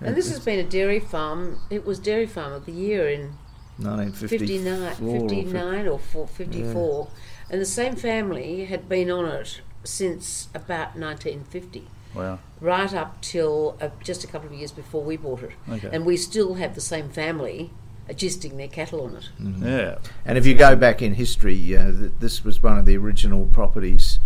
And 0.00 0.16
this 0.16 0.28
has 0.30 0.40
been 0.40 0.58
a 0.58 0.68
dairy 0.68 1.00
farm. 1.00 1.58
It 1.70 1.86
was 1.86 1.98
Dairy 2.00 2.26
Farm 2.26 2.52
of 2.52 2.66
the 2.66 2.72
Year 2.72 3.08
in 3.08 3.34
1959 3.78 4.82
or 4.82 5.28
59 5.28 5.88
or 5.88 5.98
4, 5.98 6.26
54. 6.28 7.08
And 7.50 7.60
the 7.60 7.64
same 7.66 7.96
family 7.96 8.64
had 8.64 8.88
been 8.88 9.10
on 9.10 9.26
it 9.26 9.60
since 9.84 10.48
about 10.54 10.96
1950. 10.96 11.88
Wow. 12.14 12.40
right 12.60 12.92
up 12.92 13.22
till 13.22 13.78
uh, 13.80 13.88
just 14.04 14.22
a 14.22 14.26
couple 14.26 14.46
of 14.48 14.52
years 14.54 14.70
before 14.70 15.02
we 15.02 15.16
bought 15.16 15.42
it. 15.44 15.52
Okay. 15.66 15.88
And 15.90 16.04
we 16.04 16.18
still 16.18 16.54
have 16.56 16.74
the 16.74 16.80
same 16.82 17.08
family 17.08 17.70
agisting 18.08 18.56
their 18.56 18.68
cattle 18.68 19.04
on 19.04 19.16
it. 19.16 19.30
Yeah. 19.38 19.98
And 20.24 20.36
if 20.36 20.46
you 20.46 20.54
go 20.54 20.74
back 20.76 21.02
in 21.02 21.14
history, 21.14 21.76
uh, 21.76 21.92
th- 21.92 22.12
this 22.18 22.44
was 22.44 22.62
one 22.62 22.78
of 22.78 22.84
the 22.84 22.96
original 22.96 23.46
properties 23.46 24.18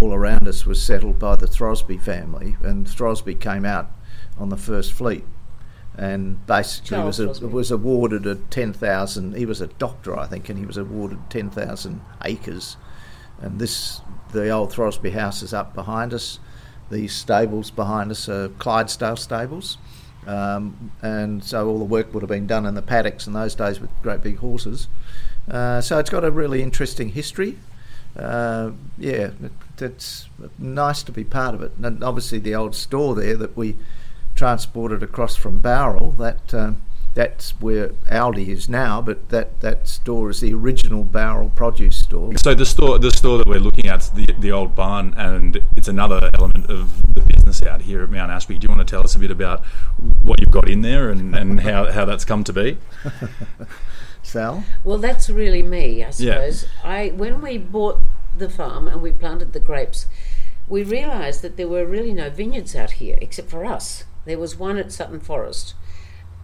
all 0.00 0.12
around 0.12 0.48
us 0.48 0.66
was 0.66 0.82
settled 0.82 1.18
by 1.18 1.36
the 1.36 1.46
Throsby 1.46 2.00
family, 2.00 2.56
and 2.62 2.86
Throsby 2.86 3.38
came 3.38 3.64
out 3.64 3.90
on 4.38 4.48
the 4.48 4.56
first 4.56 4.92
fleet, 4.92 5.24
and 5.96 6.44
basically 6.46 6.88
Charles 6.88 7.18
was 7.18 7.42
a, 7.42 7.48
was 7.48 7.70
awarded 7.70 8.26
a 8.26 8.36
ten 8.36 8.72
thousand. 8.72 9.36
He 9.36 9.46
was 9.46 9.60
a 9.60 9.68
doctor, 9.68 10.18
I 10.18 10.26
think, 10.26 10.48
and 10.48 10.58
he 10.58 10.66
was 10.66 10.76
awarded 10.76 11.18
ten 11.30 11.50
thousand 11.50 12.00
acres. 12.24 12.76
And 13.40 13.58
this, 13.58 14.00
the 14.32 14.48
old 14.50 14.72
Throsby 14.72 15.12
house 15.12 15.42
is 15.42 15.52
up 15.52 15.74
behind 15.74 16.14
us. 16.14 16.38
These 16.90 17.14
stables 17.14 17.70
behind 17.70 18.10
us 18.10 18.28
are 18.28 18.48
Clydesdale 18.48 19.16
stables. 19.16 19.78
Um, 20.26 20.90
and 21.02 21.44
so 21.44 21.68
all 21.68 21.78
the 21.78 21.84
work 21.84 22.14
would 22.14 22.22
have 22.22 22.30
been 22.30 22.46
done 22.46 22.66
in 22.66 22.74
the 22.74 22.82
paddocks 22.82 23.26
in 23.26 23.32
those 23.32 23.54
days 23.54 23.80
with 23.80 23.90
great 24.02 24.22
big 24.22 24.38
horses. 24.38 24.88
Uh, 25.50 25.80
so 25.80 25.98
it's 25.98 26.10
got 26.10 26.24
a 26.24 26.30
really 26.30 26.62
interesting 26.62 27.10
history. 27.10 27.58
Uh, 28.16 28.70
yeah, 28.96 29.30
it, 29.42 29.52
it's 29.78 30.28
nice 30.58 31.02
to 31.02 31.12
be 31.12 31.24
part 31.24 31.54
of 31.54 31.62
it. 31.62 31.72
And 31.82 32.02
obviously, 32.02 32.38
the 32.38 32.54
old 32.54 32.74
store 32.74 33.14
there 33.14 33.36
that 33.36 33.56
we 33.56 33.76
transported 34.34 35.02
across 35.02 35.36
from 35.36 35.60
Bowral, 35.60 36.12
that 36.12 36.54
um, 36.54 36.82
that's 37.14 37.50
where 37.60 37.88
Aldi 38.10 38.48
is 38.48 38.68
now, 38.68 39.00
but 39.00 39.28
that, 39.28 39.60
that 39.60 39.86
store 39.86 40.30
is 40.30 40.40
the 40.40 40.52
original 40.52 41.04
Bowral 41.04 41.50
produce 41.50 41.96
store. 41.96 42.36
So 42.36 42.54
the 42.54 42.66
store, 42.66 42.98
the 42.98 43.10
store 43.12 43.38
that 43.38 43.46
we're 43.46 43.60
looking 43.60 43.86
at, 43.86 44.00
is 44.02 44.10
the 44.10 44.26
the 44.38 44.50
old 44.50 44.74
barn, 44.74 45.14
and 45.16 45.60
it's 45.76 45.86
another 45.88 46.28
element 46.34 46.68
of 46.70 47.14
the 47.14 47.20
business 47.20 47.62
out 47.62 47.82
here 47.82 48.02
at 48.02 48.10
Mount 48.10 48.32
Ashby. 48.32 48.58
Do 48.58 48.66
you 48.68 48.74
want 48.74 48.86
to 48.86 48.90
tell 48.92 49.04
us 49.04 49.14
a 49.14 49.18
bit 49.18 49.30
about 49.30 49.64
what 50.22 50.40
you've 50.40 50.50
got 50.50 50.68
in 50.68 50.82
there 50.82 51.10
and, 51.10 51.34
and 51.36 51.60
how, 51.68 51.90
how 51.92 52.04
that's 52.04 52.24
come 52.24 52.42
to 52.44 52.52
be? 52.52 52.78
Sal? 54.22 54.64
Well, 54.82 54.98
that's 54.98 55.28
really 55.30 55.62
me, 55.62 56.02
I 56.02 56.06
Yeah. 56.06 56.10
suppose. 56.12 56.66
I 56.82 57.08
when 57.14 57.40
we 57.40 57.58
bought 57.58 58.02
the 58.36 58.48
farm 58.50 58.88
and 58.88 59.00
we 59.02 59.12
planted 59.12 59.52
the 59.52 59.60
grapes, 59.60 60.06
we 60.66 60.82
realised 60.82 61.42
that 61.42 61.56
there 61.56 61.68
were 61.68 61.84
really 61.84 62.12
no 62.12 62.30
vineyards 62.30 62.74
out 62.74 62.92
here 62.92 63.18
except 63.20 63.50
for 63.50 63.64
us. 63.64 64.04
There 64.24 64.38
was 64.38 64.56
one 64.56 64.78
at 64.78 64.90
Sutton 64.90 65.20
Forest, 65.20 65.74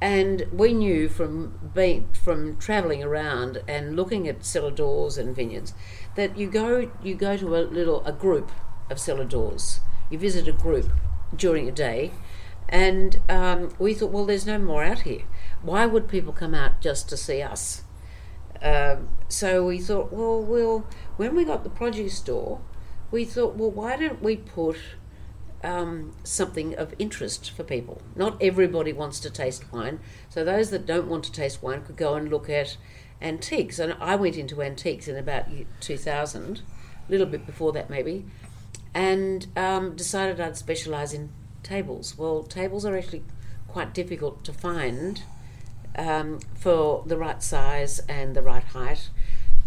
and 0.00 0.46
we 0.52 0.72
knew 0.72 1.08
from 1.08 1.70
being 1.74 2.08
from 2.12 2.56
travelling 2.56 3.02
around 3.02 3.62
and 3.68 3.96
looking 3.96 4.26
at 4.26 4.44
cellar 4.44 4.70
doors 4.70 5.18
and 5.18 5.36
vineyards 5.36 5.74
that 6.14 6.38
you 6.38 6.50
go 6.50 6.90
you 7.02 7.14
go 7.14 7.36
to 7.36 7.56
a 7.56 7.60
little 7.60 8.04
a 8.06 8.12
group 8.12 8.50
of 8.90 8.98
cellar 8.98 9.24
doors. 9.24 9.80
You 10.10 10.18
visit 10.18 10.48
a 10.48 10.52
group 10.52 10.90
during 11.34 11.68
a 11.68 11.72
day, 11.72 12.10
and 12.68 13.20
um, 13.28 13.72
we 13.78 13.94
thought, 13.94 14.10
well, 14.10 14.26
there's 14.26 14.46
no 14.46 14.58
more 14.58 14.82
out 14.82 15.00
here. 15.00 15.22
Why 15.62 15.86
would 15.86 16.08
people 16.08 16.32
come 16.32 16.54
out 16.54 16.80
just 16.80 17.08
to 17.10 17.16
see 17.16 17.40
us? 17.40 17.84
Um, 18.60 19.08
so 19.28 19.64
we 19.66 19.78
thought, 19.78 20.12
well, 20.12 20.42
well, 20.42 20.86
when 21.16 21.34
we 21.34 21.44
got 21.44 21.62
the 21.64 21.70
produce 21.70 22.16
store, 22.18 22.60
we 23.10 23.24
thought, 23.24 23.54
well, 23.54 23.70
why 23.70 23.96
don't 23.96 24.22
we 24.22 24.36
put 24.36 24.76
um, 25.62 26.14
something 26.24 26.74
of 26.74 26.94
interest 26.98 27.50
for 27.50 27.64
people? 27.64 28.02
Not 28.16 28.40
everybody 28.40 28.92
wants 28.92 29.20
to 29.20 29.30
taste 29.30 29.72
wine, 29.72 30.00
so 30.28 30.44
those 30.44 30.70
that 30.70 30.86
don't 30.86 31.08
want 31.08 31.24
to 31.24 31.32
taste 31.32 31.62
wine 31.62 31.82
could 31.82 31.96
go 31.96 32.14
and 32.14 32.30
look 32.30 32.48
at 32.48 32.76
antiques. 33.20 33.78
And 33.78 33.94
I 34.00 34.16
went 34.16 34.36
into 34.36 34.62
antiques 34.62 35.08
in 35.08 35.16
about 35.16 35.46
2000, 35.80 36.62
a 37.08 37.10
little 37.10 37.26
bit 37.26 37.46
before 37.46 37.72
that 37.72 37.90
maybe, 37.90 38.24
and 38.94 39.46
um, 39.56 39.96
decided 39.96 40.40
I'd 40.40 40.56
specialise 40.56 41.12
in 41.12 41.30
tables. 41.62 42.16
Well, 42.16 42.42
tables 42.42 42.84
are 42.84 42.96
actually 42.96 43.22
quite 43.68 43.94
difficult 43.94 44.44
to 44.44 44.52
find 44.52 45.22
um, 45.96 46.40
for 46.58 47.04
the 47.06 47.16
right 47.16 47.42
size 47.42 48.00
and 48.08 48.34
the 48.34 48.42
right 48.42 48.64
height. 48.64 49.10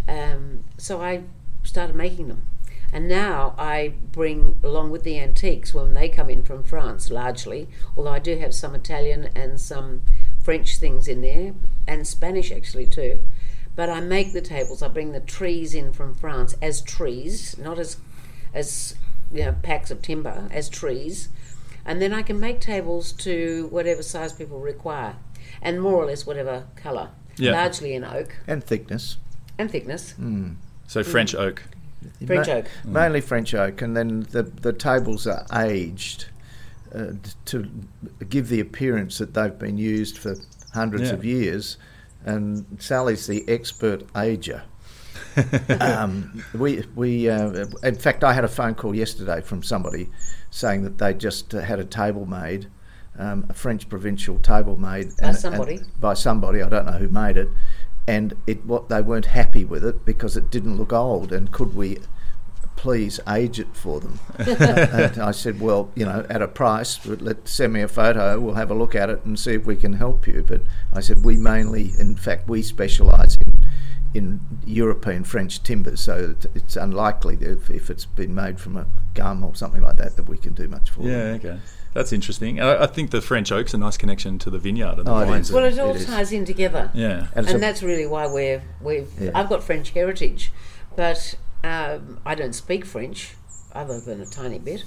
Um, 0.07 0.65
so 0.77 1.01
I 1.01 1.23
started 1.63 1.95
making 1.95 2.27
them. 2.27 2.47
And 2.93 3.07
now 3.07 3.55
I 3.57 3.95
bring 4.11 4.59
along 4.63 4.91
with 4.91 5.03
the 5.03 5.17
antiques 5.19 5.73
when 5.73 5.95
they 5.95 6.07
come 6.07 6.29
in 6.29 6.43
from 6.43 6.63
France 6.63 7.09
largely, 7.09 7.67
although 7.97 8.11
I 8.11 8.19
do 8.19 8.37
have 8.37 8.53
some 8.53 8.75
Italian 8.75 9.29
and 9.35 9.59
some 9.59 10.03
French 10.43 10.77
things 10.77 11.07
in 11.07 11.21
there, 11.21 11.53
and 11.87 12.05
Spanish 12.07 12.51
actually 12.51 12.85
too. 12.85 13.17
But 13.75 13.89
I 13.89 13.99
make 13.99 14.31
the 14.31 14.41
tables, 14.41 14.83
I 14.83 14.89
bring 14.89 15.11
the 15.11 15.19
trees 15.19 15.73
in 15.73 15.91
from 15.91 16.13
France 16.13 16.55
as 16.61 16.81
trees, 16.81 17.57
not 17.57 17.79
as, 17.79 17.97
as 18.53 18.95
you 19.31 19.45
know, 19.45 19.55
packs 19.63 19.89
of 19.89 20.03
timber, 20.03 20.47
as 20.51 20.69
trees. 20.69 21.29
And 21.83 21.99
then 21.99 22.13
I 22.13 22.21
can 22.21 22.39
make 22.39 22.61
tables 22.61 23.11
to 23.13 23.67
whatever 23.71 24.03
size 24.03 24.33
people 24.33 24.59
require, 24.59 25.15
and 25.63 25.81
more 25.81 25.95
or 25.95 26.05
less 26.05 26.27
whatever 26.27 26.67
colour. 26.75 27.09
Yeah. 27.37 27.53
Largely 27.53 27.95
in 27.95 28.03
oak 28.03 28.35
And 28.45 28.63
thickness. 28.63 29.17
and 29.57 29.71
thickness. 29.71 30.11
Hmm. 30.11 30.51
So 30.85 31.03
French 31.03 31.33
oak. 31.33 31.63
French 32.25 32.47
Ma- 32.47 32.53
oak. 32.53 32.65
Mainly 32.85 33.21
French 33.21 33.53
oak, 33.53 33.81
and 33.81 33.95
then 33.95 34.21
the, 34.31 34.43
the 34.43 34.73
tables 34.73 35.27
are 35.27 35.45
aged 35.53 36.25
uh, 36.93 37.13
to 37.45 37.69
give 38.29 38.49
the 38.49 38.59
appearance 38.59 39.17
that 39.17 39.33
they've 39.33 39.57
been 39.57 39.77
used 39.77 40.17
for 40.17 40.35
hundreds 40.73 41.09
Yeah. 41.09 41.13
of 41.13 41.25
years. 41.25 41.77
And 42.25 42.65
Sally's 42.79 43.27
the 43.27 43.43
expert 43.47 44.03
ager. 44.15 44.63
um, 45.81 46.43
we, 46.53 46.83
we 46.95 47.29
uh, 47.29 47.65
in 47.83 47.95
fact, 47.95 48.23
I 48.23 48.33
had 48.33 48.43
a 48.43 48.47
phone 48.47 48.75
call 48.75 48.95
yesterday 48.95 49.41
from 49.41 49.63
somebody 49.63 50.09
saying 50.51 50.83
that 50.83 50.97
they 50.99 51.13
just 51.13 51.53
uh, 51.53 51.59
had 51.61 51.79
a 51.79 51.83
table 51.85 52.25
made, 52.25 52.67
um, 53.17 53.45
a 53.49 53.53
French 53.53 53.89
provincial 53.89 54.39
table 54.39 54.77
made 54.77 55.09
By 55.19 55.31
somebody? 55.33 55.81
by 55.99 56.13
somebody. 56.13 56.61
I 56.61 56.69
don't 56.69 56.85
know 56.85 56.93
who 56.93 57.09
made 57.09 57.37
it, 57.37 57.49
and 58.07 58.35
it 58.47 58.65
what 58.65 58.89
they 58.89 59.01
weren't 59.01 59.27
happy 59.27 59.65
with 59.65 59.83
it 59.83 60.05
because 60.05 60.35
it 60.35 60.49
didn't 60.49 60.77
look 60.77 60.93
old. 60.93 61.31
And 61.31 61.51
could 61.51 61.75
we 61.75 61.99
please 62.75 63.19
age 63.27 63.59
it 63.59 63.75
for 63.75 63.99
them? 63.99 64.19
and 64.37 65.19
I 65.19 65.31
said, 65.31 65.61
well, 65.61 65.91
you 65.95 66.05
know, 66.05 66.25
at 66.29 66.41
a 66.41 66.47
price, 66.47 66.97
but 66.97 67.21
let 67.21 67.47
send 67.47 67.73
me 67.73 67.81
a 67.81 67.87
photo. 67.87 68.39
We'll 68.39 68.55
have 68.55 68.71
a 68.71 68.75
look 68.75 68.95
at 68.95 69.09
it 69.09 69.23
and 69.25 69.39
see 69.39 69.53
if 69.53 69.65
we 69.65 69.75
can 69.75 69.93
help 69.93 70.27
you. 70.27 70.43
But 70.45 70.61
I 70.91 70.99
said 70.99 71.23
we 71.23 71.37
mainly, 71.37 71.93
in 71.99 72.15
fact, 72.15 72.49
we 72.49 72.61
specialise 72.61 73.35
in 73.35 73.53
in 74.13 74.39
European 74.65 75.23
French 75.23 75.63
timbers, 75.63 75.99
so 75.99 76.35
it's 76.53 76.75
unlikely 76.75 77.35
that 77.37 77.51
if, 77.51 77.69
if 77.69 77.89
it's 77.89 78.05
been 78.05 78.35
made 78.35 78.59
from 78.59 78.77
a 78.77 78.85
gum 79.15 79.43
or 79.43 79.55
something 79.55 79.81
like 79.81 79.97
that 79.97 80.15
that 80.17 80.29
we 80.29 80.37
can 80.37 80.53
do 80.53 80.67
much 80.67 80.91
for. 80.91 81.01
them. 81.01 81.09
Yeah, 81.09 81.49
okay. 81.49 81.59
That's 81.93 82.11
interesting. 82.11 82.59
I, 82.59 82.83
I 82.83 82.87
think 82.87 83.11
the 83.11 83.21
French 83.21 83.51
oak's 83.51 83.73
a 83.73 83.77
nice 83.77 83.97
connection 83.97 84.39
to 84.39 84.49
the 84.49 84.57
vineyard 84.59 84.97
and 84.97 85.05
the 85.07 85.11
Oh, 85.11 85.25
wines. 85.25 85.47
is. 85.49 85.53
Well, 85.53 85.65
it 85.65 85.77
all 85.79 85.91
It 85.91 85.97
is. 85.97 86.05
ties 86.05 86.31
in 86.31 86.45
together. 86.45 86.89
Yeah. 86.93 87.27
And 87.35 87.47
and 87.47 87.57
a- 87.57 87.59
that's 87.59 87.83
really 87.83 88.07
why 88.07 88.25
we're 88.27 88.63
we've 88.81 89.09
Yeah. 89.19 89.31
I've 89.35 89.49
got 89.49 89.63
French 89.63 89.91
heritage, 89.91 90.51
but 90.95 91.35
um, 91.63 92.19
I 92.25 92.35
don't 92.35 92.53
speak 92.53 92.83
French 92.85 93.35
other 93.73 93.99
than 93.99 94.21
a 94.21 94.25
tiny 94.25 94.59
bit. 94.59 94.83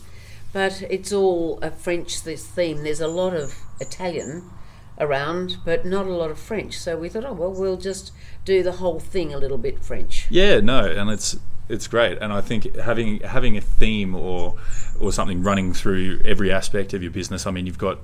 But 0.52 0.82
it's 0.88 1.12
all 1.12 1.58
a 1.62 1.70
French 1.70 2.22
this 2.22 2.44
theme. 2.46 2.82
There's 2.82 3.00
a 3.00 3.08
lot 3.08 3.34
of 3.34 3.54
Italian 3.80 4.50
around, 4.98 5.58
but 5.64 5.84
not 5.84 6.06
a 6.06 6.12
lot 6.12 6.30
of 6.30 6.38
French. 6.38 6.78
So 6.78 6.96
we 6.96 7.08
thought, 7.08 7.24
oh 7.24 7.32
well, 7.34 7.52
we'll 7.52 7.76
just 7.76 8.12
do 8.44 8.62
the 8.62 8.72
whole 8.72 8.98
thing 8.98 9.34
a 9.34 9.38
little 9.38 9.58
bit 9.58 9.82
French. 9.84 10.26
Yeah, 10.30 10.60
no, 10.60 10.84
and 10.84 11.10
it's 11.10 11.36
it's 11.68 11.88
great, 11.88 12.18
and 12.18 12.32
I 12.32 12.40
think 12.40 12.76
having 12.76 13.20
having 13.20 13.56
a 13.56 13.60
theme 13.60 14.14
or 14.14 14.54
or 15.00 15.12
something 15.12 15.42
running 15.42 15.74
through 15.74 16.20
every 16.24 16.52
aspect 16.52 16.94
of 16.94 17.02
your 17.02 17.10
business. 17.10 17.46
I 17.46 17.50
mean, 17.50 17.66
you've 17.66 17.78
got 17.78 17.98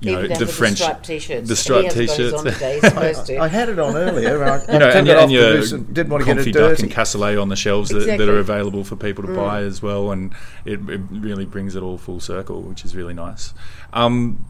you 0.00 0.18
Even 0.18 0.30
know 0.30 0.36
the 0.36 0.46
French, 0.46 0.78
the 0.78 0.84
striped 0.84 1.04
t-shirts. 1.04 1.48
the 1.48 1.56
striped 1.56 1.92
He 1.92 2.06
hasn't 2.06 2.18
got 2.18 2.18
his 2.18 2.32
on 2.32 2.44
t-shirts. 2.44 2.58
today, 2.58 2.74
he's 2.74 2.82
supposed 2.88 3.26
to. 3.26 3.38
I 3.38 3.48
had 3.48 3.68
it 3.68 3.78
on 3.78 3.96
earlier. 3.96 4.44
I, 4.44 4.72
you 4.72 4.78
know, 4.78 4.88
I 4.88 4.90
took 4.90 4.98
and, 4.98 5.08
it 5.08 5.16
and 5.16 5.32
your 5.32 5.60
didn't 5.60 6.08
want 6.08 6.24
to 6.24 6.34
get 6.34 6.38
confit 6.38 6.46
it 6.48 6.52
duck 6.52 6.70
dirty. 6.70 6.82
and 6.84 6.92
cassoulet 6.92 7.40
on 7.40 7.48
the 7.48 7.56
shelves 7.56 7.90
that, 7.90 8.06
that 8.06 8.28
are 8.28 8.38
available 8.38 8.82
for 8.84 8.96
people 8.96 9.24
to 9.24 9.34
buy 9.34 9.60
as 9.60 9.82
well, 9.82 10.10
and 10.10 10.32
it, 10.64 10.80
it 10.88 11.00
really 11.10 11.44
brings 11.44 11.76
it 11.76 11.82
all 11.82 11.98
full 11.98 12.20
circle, 12.20 12.62
which 12.62 12.84
is 12.84 12.96
really 12.96 13.14
nice. 13.14 13.54
Um, 13.92 14.44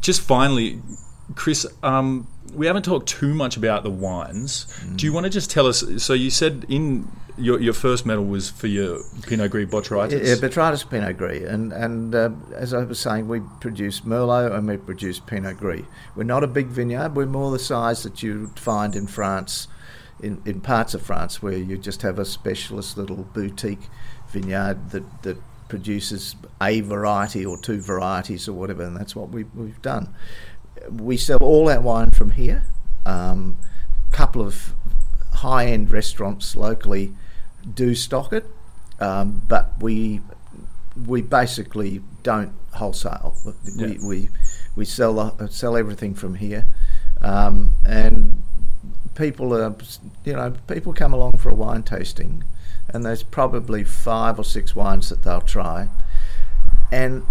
just 0.00 0.20
finally, 0.20 0.80
Chris, 1.34 1.66
um, 1.82 2.26
we 2.54 2.66
haven't 2.66 2.84
talked 2.84 3.08
too 3.08 3.34
much 3.34 3.56
about 3.56 3.82
the 3.82 3.90
wines. 3.90 4.66
Do 4.96 5.06
you 5.06 5.12
want 5.12 5.24
to 5.24 5.30
just 5.30 5.50
tell 5.50 5.66
us? 5.66 5.84
So 6.02 6.12
you 6.14 6.30
said 6.30 6.66
in 6.68 7.10
your, 7.38 7.60
your 7.60 7.72
first 7.72 8.04
medal 8.04 8.24
was 8.24 8.50
for 8.50 8.66
your 8.66 9.00
Pinot 9.22 9.50
Gris 9.50 9.68
Botrytis. 9.68 10.26
Yeah, 10.26 10.34
Botrytis 10.34 10.88
Pinot 10.88 11.16
Gris, 11.16 11.48
and 11.48 11.72
and 11.72 12.14
uh, 12.14 12.30
as 12.54 12.74
I 12.74 12.84
was 12.84 12.98
saying, 12.98 13.28
we 13.28 13.40
produce 13.60 14.00
Merlot 14.00 14.54
and 14.54 14.66
we 14.66 14.76
produce 14.76 15.20
Pinot 15.20 15.56
Gris. 15.58 15.84
We're 16.16 16.24
not 16.24 16.44
a 16.44 16.48
big 16.48 16.66
vineyard; 16.66 17.14
we're 17.14 17.26
more 17.26 17.50
the 17.50 17.58
size 17.58 18.02
that 18.02 18.22
you'd 18.22 18.58
find 18.58 18.96
in 18.96 19.06
France, 19.06 19.68
in, 20.20 20.42
in 20.44 20.60
parts 20.60 20.94
of 20.94 21.02
France, 21.02 21.42
where 21.42 21.56
you 21.56 21.78
just 21.78 22.02
have 22.02 22.18
a 22.18 22.24
specialist 22.24 22.96
little 22.96 23.24
boutique 23.32 23.88
vineyard 24.30 24.90
that 24.90 25.22
that 25.22 25.38
produces 25.68 26.34
a 26.62 26.80
variety 26.80 27.44
or 27.44 27.58
two 27.58 27.80
varieties 27.80 28.48
or 28.48 28.54
whatever, 28.54 28.82
and 28.82 28.96
that's 28.96 29.14
what 29.14 29.28
we, 29.28 29.44
we've 29.44 29.80
done. 29.82 30.14
We 30.90 31.16
sell 31.16 31.38
all 31.40 31.68
our 31.70 31.80
wine 31.80 32.10
from 32.10 32.30
here. 32.30 32.64
Um, 33.06 33.58
couple 34.10 34.42
of 34.42 34.74
high-end 35.34 35.90
restaurants 35.90 36.56
locally 36.56 37.14
do 37.74 37.94
stock 37.94 38.32
it, 38.32 38.46
um, 39.00 39.42
but 39.48 39.72
we 39.80 40.20
we 41.06 41.22
basically 41.22 42.02
don't 42.22 42.52
wholesale. 42.72 43.36
We, 43.44 43.52
Yeah. 43.76 44.06
we 44.06 44.30
we 44.76 44.84
sell 44.84 45.36
sell 45.50 45.76
everything 45.76 46.14
from 46.14 46.34
here, 46.36 46.64
um, 47.20 47.72
and 47.86 48.42
people 49.14 49.54
are 49.54 49.74
you 50.24 50.32
know 50.32 50.54
people 50.66 50.92
come 50.92 51.12
along 51.14 51.32
for 51.38 51.50
a 51.50 51.54
wine 51.54 51.82
tasting, 51.82 52.44
and 52.88 53.04
there's 53.04 53.22
probably 53.22 53.84
five 53.84 54.38
or 54.38 54.44
six 54.44 54.74
wines 54.74 55.08
that 55.10 55.22
they'll 55.22 55.40
try, 55.40 55.88
and 56.90 57.22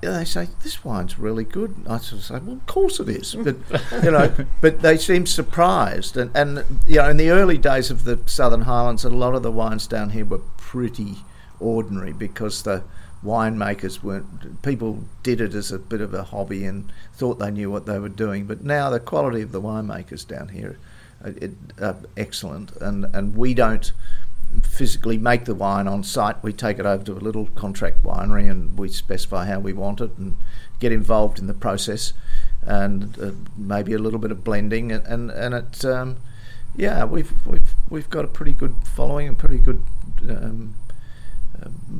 they 0.00 0.24
say 0.24 0.48
this 0.62 0.84
wine's 0.84 1.18
really 1.18 1.44
good. 1.44 1.76
And 1.76 1.88
I 1.88 1.98
sort 1.98 2.20
of 2.20 2.24
say, 2.24 2.38
well, 2.38 2.56
of 2.56 2.66
course 2.66 3.00
it 3.00 3.08
is, 3.08 3.34
but 3.34 3.56
you 4.02 4.10
know, 4.10 4.34
but 4.60 4.80
they 4.80 4.96
seem 4.96 5.26
surprised, 5.26 6.16
and 6.16 6.34
and 6.34 6.64
you 6.86 6.96
know, 6.96 7.10
in 7.10 7.16
the 7.16 7.30
early 7.30 7.58
days 7.58 7.90
of 7.90 8.04
the 8.04 8.18
Southern 8.26 8.62
Highlands, 8.62 9.04
a 9.04 9.10
lot 9.10 9.34
of 9.34 9.42
the 9.42 9.52
wines 9.52 9.86
down 9.86 10.10
here 10.10 10.24
were 10.24 10.40
pretty 10.56 11.18
ordinary 11.58 12.12
because 12.12 12.62
the 12.62 12.82
winemakers 13.24 14.02
weren't. 14.02 14.62
People 14.62 15.04
did 15.22 15.40
it 15.40 15.54
as 15.54 15.70
a 15.70 15.78
bit 15.78 16.00
of 16.00 16.14
a 16.14 16.24
hobby 16.24 16.64
and 16.64 16.90
thought 17.14 17.38
they 17.38 17.50
knew 17.50 17.70
what 17.70 17.86
they 17.86 17.98
were 17.98 18.08
doing, 18.08 18.46
but 18.46 18.64
now 18.64 18.90
the 18.90 19.00
quality 19.00 19.42
of 19.42 19.52
the 19.52 19.60
winemakers 19.60 20.26
down 20.26 20.48
here 20.48 20.78
uh, 21.24 21.30
are, 21.30 21.84
are 21.86 21.90
uh, 21.90 22.02
excellent, 22.16 22.72
and 22.76 23.04
and 23.14 23.36
we 23.36 23.52
don't 23.54 23.92
physically 24.62 25.18
make 25.18 25.44
the 25.44 25.54
wine 25.54 25.86
on 25.86 26.02
site. 26.02 26.42
We 26.42 26.52
take 26.52 26.78
it 26.78 26.86
over 26.86 27.04
to 27.04 27.12
a 27.12 27.20
little 27.20 27.46
contract 27.54 28.02
winery 28.02 28.50
and 28.50 28.78
we 28.78 28.88
specify 28.88 29.46
how 29.46 29.60
we 29.60 29.72
want 29.72 30.00
it 30.00 30.16
and 30.18 30.36
get 30.80 30.92
involved 30.92 31.38
in 31.38 31.46
the 31.46 31.54
process 31.54 32.12
and 32.62 33.18
uh, 33.20 33.30
maybe 33.56 33.92
a 33.92 33.98
little 33.98 34.18
bit 34.18 34.30
of 34.30 34.44
blending 34.44 34.92
and 34.92 35.04
and, 35.06 35.30
and 35.30 35.54
it 35.54 35.84
um, 35.84 36.16
yeah 36.76 37.04
we've 37.04 37.32
we've 37.46 37.74
we've 37.88 38.10
got 38.10 38.24
a 38.24 38.28
pretty 38.28 38.52
good 38.52 38.74
following 38.84 39.28
and 39.28 39.38
pretty 39.38 39.58
good 39.58 39.84
um, 40.28 40.74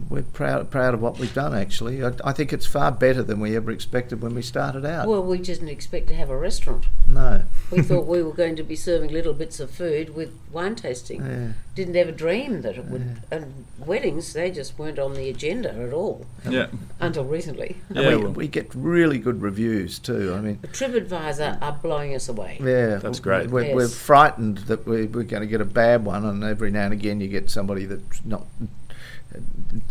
we're 0.08 0.22
proud 0.22 0.70
proud 0.70 0.94
of 0.94 1.00
what 1.00 1.18
we've 1.18 1.34
done 1.34 1.54
actually. 1.54 2.04
I, 2.04 2.12
I 2.24 2.32
think 2.32 2.52
it's 2.52 2.66
far 2.66 2.90
better 2.92 3.22
than 3.22 3.40
we 3.40 3.56
ever 3.56 3.70
expected 3.70 4.20
when 4.22 4.34
we 4.34 4.42
started 4.42 4.84
out. 4.84 5.08
Well, 5.08 5.22
we 5.22 5.38
didn't 5.38 5.68
expect 5.68 6.08
to 6.08 6.14
have 6.14 6.30
a 6.30 6.36
restaurant. 6.36 6.86
no. 7.06 7.44
We 7.70 7.82
thought 7.82 8.06
we 8.06 8.22
were 8.22 8.32
going 8.32 8.56
to 8.56 8.64
be 8.64 8.74
serving 8.74 9.10
little 9.12 9.32
bits 9.32 9.60
of 9.60 9.70
food 9.70 10.14
with 10.16 10.32
wine 10.50 10.74
tasting. 10.74 11.24
Yeah. 11.24 11.52
Didn't 11.76 11.94
ever 11.94 12.10
dream 12.10 12.62
that 12.62 12.76
it 12.76 12.86
would. 12.86 13.22
And 13.30 13.64
weddings, 13.78 14.32
they 14.32 14.50
just 14.50 14.76
weren't 14.78 14.98
on 14.98 15.14
the 15.14 15.28
agenda 15.28 15.72
at 15.72 15.92
all 15.92 16.26
yeah, 16.48 16.66
until 17.00 17.24
recently. 17.24 17.76
And 17.88 17.98
Yeah, 17.98 18.08
we, 18.08 18.16
well- 18.16 18.32
we 18.32 18.48
get 18.48 18.74
really 18.74 19.18
good 19.18 19.40
reviews 19.40 19.98
too. 20.00 20.34
I 20.34 20.40
mean, 20.40 20.56
TripAdvisor 20.58 21.62
are 21.62 21.78
blowing 21.80 22.14
us 22.14 22.28
away. 22.28 22.58
Yeah, 22.60 22.96
That's 22.96 23.20
great. 23.20 23.50
We're, 23.50 23.74
we're 23.74 23.88
frightened 23.88 24.58
that 24.58 24.86
we're, 24.86 25.06
we're 25.06 25.22
going 25.22 25.42
to 25.42 25.46
get 25.46 25.60
a 25.60 25.64
bad 25.64 26.04
one, 26.04 26.24
and 26.24 26.42
every 26.42 26.70
now 26.70 26.84
and 26.84 26.92
again 26.92 27.20
you 27.20 27.28
get 27.28 27.50
somebody 27.50 27.84
that's 27.84 28.24
not. 28.24 28.46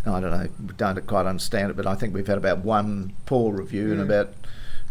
I 0.06 0.20
don't 0.20 0.32
know, 0.32 0.48
don't 0.78 1.08
quite 1.08 1.26
understand 1.26 1.70
it, 1.72 1.78
but 1.78 1.88
I 1.88 1.96
think 1.96 2.14
we've 2.14 2.28
had 2.28 2.38
about 2.38 2.60
one 2.60 3.14
poor 3.26 3.54
review, 3.54 3.88
Mm. 3.90 3.92
and 3.94 4.02
about 4.02 4.34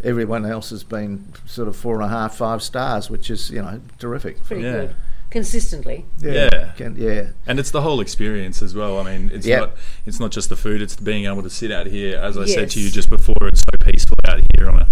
everyone 0.03 0.47
else 0.47 0.71
has 0.71 0.85
been 0.85 1.25
sort 1.45 1.69
of 1.69 1.77
four 1.77 1.97
and 1.97 2.05
a 2.05 2.09
half, 2.09 2.37
five 2.37 2.63
stars, 2.63 3.11
which 3.11 3.31
is 3.31 3.51
you 3.51 3.61
know 3.61 3.81
terrific. 3.99 4.43
Pretty 4.45 4.63
Yeah. 4.63 4.73
good. 4.73 4.95
Consistently. 5.31 6.07
Yeah. 6.21 6.71
can, 6.77 6.97
yeah. 6.97 7.27
and 7.47 7.61
it's 7.61 7.71
the 7.71 7.83
whole 7.83 8.01
experience 8.01 8.63
as 8.63 8.75
well. 8.75 8.99
I 8.99 9.03
mean, 9.03 9.31
it's 9.35 9.47
Yeah. 9.47 9.59
not 9.61 9.71
it's 10.07 10.19
not 10.19 10.31
just 10.31 10.49
the 10.49 10.57
food; 10.57 10.81
it's 10.81 10.97
being 10.97 11.27
able 11.27 11.43
to 11.43 11.51
sit 11.51 11.71
out 11.71 11.87
here. 11.87 12.17
As 12.17 12.39
I 12.39 12.47
said 12.47 12.71
to 12.71 12.81
you 12.81 12.89
just 12.91 13.11
before, 13.11 13.37
it's 13.43 13.61
so 13.61 13.85
peaceful 13.85 14.17
out 14.27 14.41
here 14.57 14.71
on 14.71 14.81
a 14.81 14.89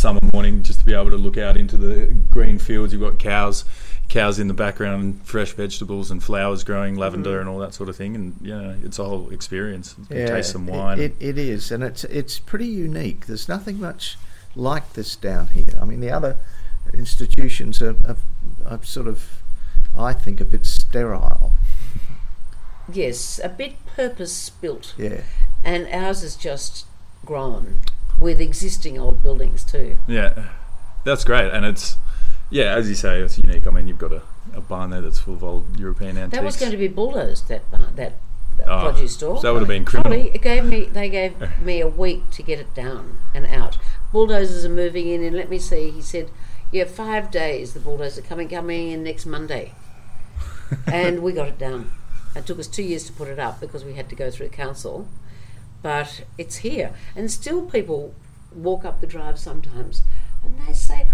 summer 0.00 0.20
morning, 0.32 0.64
just 0.64 0.80
to 0.80 0.84
be 0.84 0.94
able 0.94 1.10
to 1.10 1.16
look 1.16 1.38
out 1.38 1.56
into 1.56 1.76
the 1.76 2.06
green 2.30 2.58
fields. 2.58 2.92
You've 2.92 3.02
got 3.02 3.20
cows, 3.20 3.64
cows 4.08 4.38
in 4.38 4.48
the 4.48 4.54
background, 4.54 5.20
fresh 5.24 5.52
vegetables 5.52 6.10
and 6.10 6.22
flowers 6.22 6.64
growing, 6.64 6.96
lavender 6.96 7.36
mm. 7.36 7.40
and 7.40 7.48
all 7.48 7.58
that 7.58 7.74
sort 7.74 7.88
of 7.88 7.96
thing. 7.96 8.14
And 8.14 8.36
yeah, 8.40 8.74
it's 8.82 8.98
a 8.98 9.04
whole 9.04 9.30
experience. 9.30 9.94
You 9.98 10.06
can 10.06 10.26
taste 10.28 10.52
some 10.52 10.68
it- 10.68 10.72
wine. 10.72 10.98
It, 11.00 11.14
it 11.20 11.38
is, 11.38 11.70
and 11.70 11.82
it's 11.82 12.04
it's 12.04 12.38
pretty 12.38 12.66
unique. 12.66 13.26
There's 13.26 13.48
nothing 13.48 13.80
much 13.80 14.16
like 14.54 14.94
this 14.94 15.14
down 15.16 15.48
here. 15.48 15.78
I 15.80 15.84
mean, 15.84 16.00
the 16.00 16.10
other 16.10 16.36
institutions 16.92 17.82
are, 17.82 17.96
are, 18.06 18.16
are 18.66 18.82
sort 18.82 19.06
of, 19.06 19.42
I 19.96 20.12
think, 20.12 20.40
a 20.40 20.44
bit 20.44 20.66
sterile. 20.66 21.52
Yes, 22.90 23.38
a 23.44 23.50
bit 23.50 23.74
purpose 23.86 24.48
built. 24.48 24.94
Yeah. 24.96 25.20
And 25.62 25.86
ours 25.92 26.22
is 26.22 26.36
just 26.36 26.86
grown 27.26 27.80
with 28.18 28.40
existing 28.40 28.98
old 28.98 29.22
buildings 29.22 29.64
too. 29.64 29.98
Yeah, 30.06 30.48
that's 31.04 31.24
great, 31.24 31.52
and 31.52 31.66
it's 31.66 31.98
yeah, 32.50 32.74
as 32.74 32.88
you 32.88 32.94
say, 32.94 33.20
it's 33.20 33.38
unique. 33.38 33.66
I 33.66 33.70
mean, 33.70 33.88
you've 33.88 33.98
got 33.98 34.12
a, 34.12 34.22
a 34.54 34.60
barn 34.60 34.90
there 34.90 35.00
that's 35.00 35.18
full 35.18 35.34
of 35.34 35.44
old 35.44 35.78
European 35.78 36.16
antiques. 36.16 36.36
That 36.36 36.44
was 36.44 36.56
going 36.56 36.72
to 36.72 36.78
be 36.78 36.88
bulldozed. 36.88 37.48
That 37.48 37.70
bar, 37.70 37.88
that, 37.96 38.14
Oh, 38.66 38.90
produce 38.90 39.14
store. 39.14 39.40
that 39.40 39.52
would 39.52 39.60
have 39.60 39.68
been 39.68 39.84
criminal. 39.84 40.10
Probably 40.10 40.30
it 40.34 40.42
gave 40.42 40.64
me. 40.64 40.84
They 40.86 41.08
gave 41.08 41.34
me 41.60 41.80
a 41.80 41.86
week 41.86 42.28
to 42.32 42.42
get 42.42 42.58
it 42.58 42.74
down 42.74 43.18
and 43.34 43.46
out. 43.46 43.78
Bulldozers 44.12 44.64
are 44.64 44.68
moving 44.70 45.08
in, 45.08 45.22
and 45.22 45.36
let 45.36 45.48
me 45.48 45.58
see. 45.60 45.90
He 45.90 46.02
said, 46.02 46.30
"Yeah, 46.72 46.84
five 46.84 47.30
days. 47.30 47.74
The 47.74 47.80
bulldozers 47.80 48.18
are 48.18 48.26
coming 48.28 48.48
coming 48.48 48.90
in 48.90 49.04
next 49.04 49.26
Monday." 49.26 49.74
and 50.86 51.20
we 51.22 51.32
got 51.32 51.48
it 51.48 51.58
down. 51.58 51.92
It 52.34 52.46
took 52.46 52.58
us 52.58 52.66
two 52.66 52.82
years 52.82 53.04
to 53.04 53.12
put 53.12 53.28
it 53.28 53.38
up 53.38 53.60
because 53.60 53.84
we 53.84 53.94
had 53.94 54.08
to 54.10 54.16
go 54.16 54.30
through 54.30 54.48
council, 54.48 55.06
but 55.82 56.24
it's 56.36 56.56
here, 56.56 56.92
and 57.14 57.30
still 57.30 57.62
people 57.62 58.14
walk 58.52 58.84
up 58.84 59.00
the 59.00 59.06
drive 59.06 59.38
sometimes, 59.38 60.02
and 60.42 60.58
they 60.66 60.72
say. 60.72 61.06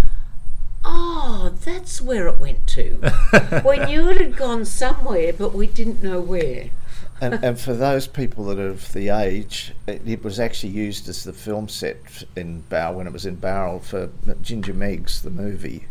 Oh, 0.84 1.54
that's 1.64 2.00
where 2.00 2.28
it 2.28 2.38
went 2.38 2.66
to. 2.68 3.00
we 3.66 3.78
knew 3.78 4.08
it 4.10 4.20
had 4.20 4.36
gone 4.36 4.64
somewhere, 4.64 5.32
but 5.32 5.54
we 5.54 5.66
didn't 5.66 6.02
know 6.02 6.20
where. 6.20 6.70
and, 7.20 7.42
and 7.42 7.58
for 7.58 7.72
those 7.74 8.06
people 8.06 8.44
that 8.46 8.58
are 8.58 8.68
of 8.68 8.92
the 8.92 9.08
age, 9.08 9.72
it, 9.86 10.02
it 10.06 10.22
was 10.22 10.38
actually 10.38 10.72
used 10.72 11.08
as 11.08 11.24
the 11.24 11.32
film 11.32 11.68
set 11.68 12.24
in 12.36 12.62
Bowral 12.68 12.94
when 12.94 13.06
it 13.06 13.12
was 13.12 13.24
in 13.24 13.36
Bowral 13.36 13.80
for 13.80 14.10
Ginger 14.42 14.74
Meggs, 14.74 15.22
the 15.22 15.30
movie. 15.30 15.86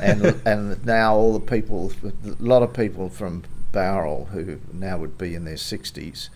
And 0.00 0.40
and 0.44 0.84
now 0.84 1.14
all 1.14 1.32
the 1.32 1.40
people, 1.40 1.92
a 2.04 2.42
lot 2.42 2.62
of 2.62 2.72
people 2.72 3.08
from 3.08 3.44
Bowral 3.72 4.26
who 4.26 4.58
now 4.72 4.98
would 4.98 5.16
be 5.16 5.34
in 5.34 5.44
their 5.44 5.56
sixties, 5.56 6.28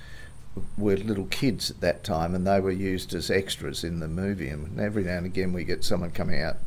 were 0.77 0.97
little 0.97 1.27
kids 1.27 1.71
at 1.71 1.81
that 1.81 2.05
time, 2.05 2.35
and 2.35 2.47
they 2.47 2.61
were 2.61 2.71
used 2.71 3.15
as 3.15 3.31
extras 3.31 3.83
in 3.83 4.01
the 4.01 4.09
movie. 4.09 4.49
And 4.49 4.79
every 4.79 5.05
now 5.05 5.19
and 5.19 5.27
again, 5.27 5.53
we 5.53 5.65
get 5.65 5.85
someone 5.85 6.11
coming 6.11 6.41
out. 6.41 6.59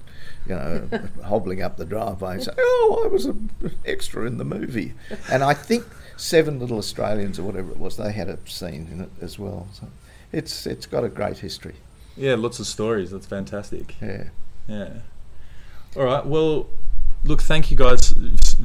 You 0.48 0.56
know, 0.56 0.90
hobbling 1.26 1.62
up 1.62 1.78
the 1.78 1.86
driveway 1.86 2.34
and 2.36 2.44
say, 2.44 2.52
"Oh, 2.58 3.02
I 3.06 3.08
was 3.08 3.26
an 3.26 3.50
extra 3.86 4.26
in 4.26 4.38
the 4.38 4.44
movie," 4.46 4.94
and 5.32 5.44
I 5.44 5.54
think 5.54 5.86
seven 6.18 6.60
little 6.60 6.78
Australians 6.78 7.40
or 7.40 7.44
whatever 7.44 7.72
it 7.72 7.78
was, 7.78 7.98
they 7.98 8.12
had 8.12 8.30
a 8.30 8.38
scene 8.46 8.88
in 8.92 9.02
it 9.02 9.10
as 9.22 9.38
well. 9.40 9.68
So 9.74 9.88
it's 10.32 10.66
it's 10.66 10.86
got 10.86 11.04
a 11.04 11.10
great 11.10 11.40
history. 11.40 11.76
yeah, 12.18 12.36
lots 12.36 12.60
of 12.60 12.68
stories. 12.68 13.12
That's 13.12 13.26
fantastic. 13.28 13.96
Yeah. 14.02 14.26
Yeah. 14.68 14.90
All 15.96 16.04
right. 16.06 16.26
Well, 16.26 16.68
look, 17.24 17.42
thank 17.42 17.70
you 17.72 17.78
guys 17.78 18.14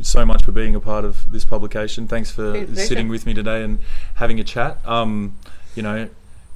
so 0.03 0.25
much 0.25 0.45
for 0.45 0.53
being 0.53 0.75
a 0.75 0.81
part 0.81 1.05
of 1.05 1.31
this 1.33 1.45
publication. 1.45 2.07
Thanks 2.07 2.31
for 2.31 2.53
Been 2.53 2.63
a 2.63 2.67
pleasure. 2.67 2.87
sitting 2.87 3.09
with 3.09 3.27
me 3.27 3.35
today 3.35 3.63
and 3.65 3.79
having 4.15 4.39
a 4.41 4.45
chat. 4.45 4.79
Um, 4.87 5.37
you 5.75 5.83
know, 5.83 6.09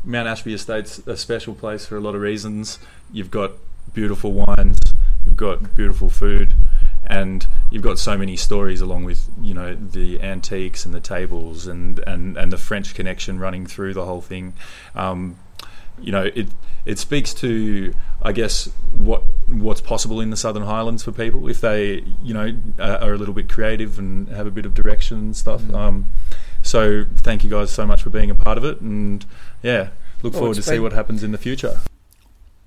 Mount 0.05 0.29
Ashby 0.29 0.55
Estate's 0.55 0.99
a 1.07 1.17
special 1.17 1.55
place 1.55 1.85
for 1.87 1.97
a 1.97 2.01
lot 2.01 2.15
of 2.15 2.21
reasons. 2.21 2.79
You've 3.13 3.31
got 3.31 3.53
beautiful 3.93 4.33
wines. 4.33 4.79
Got 5.41 5.75
beautiful 5.75 6.09
food, 6.09 6.55
and 7.07 7.47
you've 7.71 7.83
got 7.83 7.99
so 7.99 8.17
many 8.17 8.37
stories 8.37 8.81
along 8.81 9.05
with 9.05 9.29
you 9.41 9.55
know 9.55 9.75
the 9.75 10.21
antiques 10.21 10.85
and 10.85 10.95
the 10.95 11.01
tables 11.01 11.67
and 11.67 11.99
and 12.01 12.37
and 12.37 12.53
the 12.53 12.59
French 12.59 12.95
connection 12.95 13.41
running 13.41 13.67
through 13.67 13.95
the 13.95 14.05
whole 14.05 14.21
thing. 14.21 14.53
Um, 14.95 15.37
you 16.01 16.13
know, 16.13 16.31
it 16.35 16.49
it 16.85 16.99
speaks 16.99 17.35
to 17.35 17.93
I 18.23 18.33
guess 18.33 18.67
what 18.93 19.23
what's 19.49 19.81
possible 19.81 20.21
in 20.21 20.31
the 20.31 20.37
Southern 20.37 20.63
Highlands 20.63 21.03
for 21.03 21.13
people 21.13 21.49
if 21.49 21.61
they 21.61 22.05
you 22.23 22.35
know 22.35 22.55
are 22.79 23.13
a 23.13 23.19
little 23.19 23.35
bit 23.35 23.49
creative 23.49 23.99
and 23.99 24.29
have 24.29 24.47
a 24.47 24.51
bit 24.51 24.67
of 24.67 24.75
direction 24.75 25.19
and 25.19 25.37
stuff. 25.37 25.63
Mm. 25.63 25.75
Um, 25.75 26.07
so 26.63 27.07
thank 27.17 27.43
you 27.43 27.51
guys 27.51 27.71
so 27.71 27.87
much 27.87 28.03
for 28.03 28.11
being 28.11 28.31
a 28.31 28.35
part 28.35 28.59
of 28.59 28.65
it, 28.65 28.81
and 28.81 29.25
yeah, 29.63 29.89
look 30.23 30.35
Well, 30.35 30.43
forward 30.43 30.57
to 30.57 30.63
see 30.63 30.79
what 30.79 30.93
happens 30.93 31.23
in 31.23 31.33
the 31.33 31.39
future. 31.39 31.81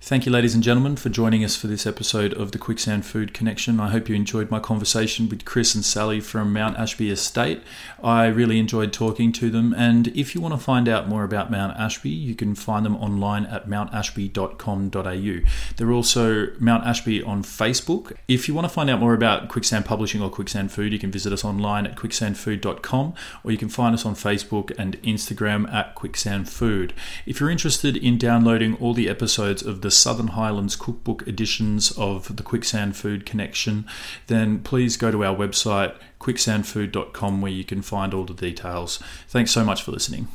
Thank 0.05 0.25
you, 0.25 0.33
ladies 0.33 0.53
and 0.53 0.61
gentlemen, 0.61 0.97
for 0.97 1.07
joining 1.07 1.45
us 1.45 1.55
for 1.55 1.67
this 1.67 1.87
episode 1.87 2.33
of 2.33 2.51
the 2.51 2.57
Quicksand 2.57 3.05
Food 3.05 3.33
Connection. 3.33 3.79
I 3.79 3.89
hope 3.89 4.09
you 4.09 4.15
enjoyed 4.15 4.51
my 4.51 4.59
conversation 4.59 5.29
with 5.29 5.45
Chris 5.45 5.73
and 5.75 5.85
Sally 5.85 6.19
from 6.19 6.51
Mount 6.51 6.77
Ashby 6.77 7.09
Estate. 7.09 7.61
I 8.03 8.25
really 8.25 8.59
enjoyed 8.59 8.91
talking 8.91 9.31
to 9.31 9.49
them, 9.49 9.73
and 9.73 10.09
if 10.09 10.35
you 10.35 10.41
want 10.41 10.55
to 10.55 10.59
find 10.59 10.89
out 10.89 11.07
more 11.07 11.23
about 11.23 11.49
Mount 11.49 11.79
Ashby, 11.79 12.09
you 12.09 12.35
can 12.35 12.53
find 12.53 12.85
them 12.85 12.97
online 12.97 13.45
at 13.45 13.69
mountashby.com.au. 13.69 15.49
They're 15.77 15.91
also 15.93 16.47
Mount 16.59 16.85
Ashby 16.85 17.23
on 17.23 17.41
Facebook. 17.41 18.11
If 18.27 18.49
you 18.49 18.53
want 18.53 18.65
to 18.65 18.73
find 18.73 18.89
out 18.89 18.99
more 18.99 19.13
about 19.13 19.47
Quicksand 19.47 19.85
Publishing 19.85 20.21
or 20.21 20.29
Quicksand 20.29 20.73
Food, 20.73 20.91
you 20.91 20.99
can 20.99 21.11
visit 21.11 21.31
us 21.31 21.45
online 21.45 21.87
at 21.87 21.95
quicksandfood.com 21.95 23.13
or 23.45 23.51
you 23.51 23.57
can 23.57 23.69
find 23.69 23.93
us 23.93 24.05
on 24.05 24.15
Facebook 24.15 24.73
and 24.77 25.01
Instagram 25.01 25.71
at 25.73 25.95
Quicksand 25.95 26.49
Food. 26.49 26.93
If 27.25 27.39
you're 27.39 27.49
interested 27.49 27.95
in 27.95 28.17
downloading 28.17 28.75
all 28.81 28.93
the 28.93 29.07
episodes 29.07 29.63
of 29.63 29.79
the 29.79 29.92
Southern 29.93 30.29
Highlands 30.29 30.75
cookbook 30.75 31.27
editions 31.27 31.91
of 31.97 32.35
the 32.35 32.43
Quicksand 32.43 32.95
Food 32.95 33.25
Connection, 33.25 33.85
then 34.27 34.59
please 34.59 34.97
go 34.97 35.11
to 35.11 35.23
our 35.23 35.35
website 35.35 35.95
quicksandfood.com 36.19 37.41
where 37.41 37.51
you 37.51 37.63
can 37.63 37.81
find 37.81 38.13
all 38.13 38.25
the 38.25 38.33
details. 38.33 38.99
Thanks 39.27 39.51
so 39.51 39.63
much 39.63 39.83
for 39.83 39.91
listening. 39.91 40.27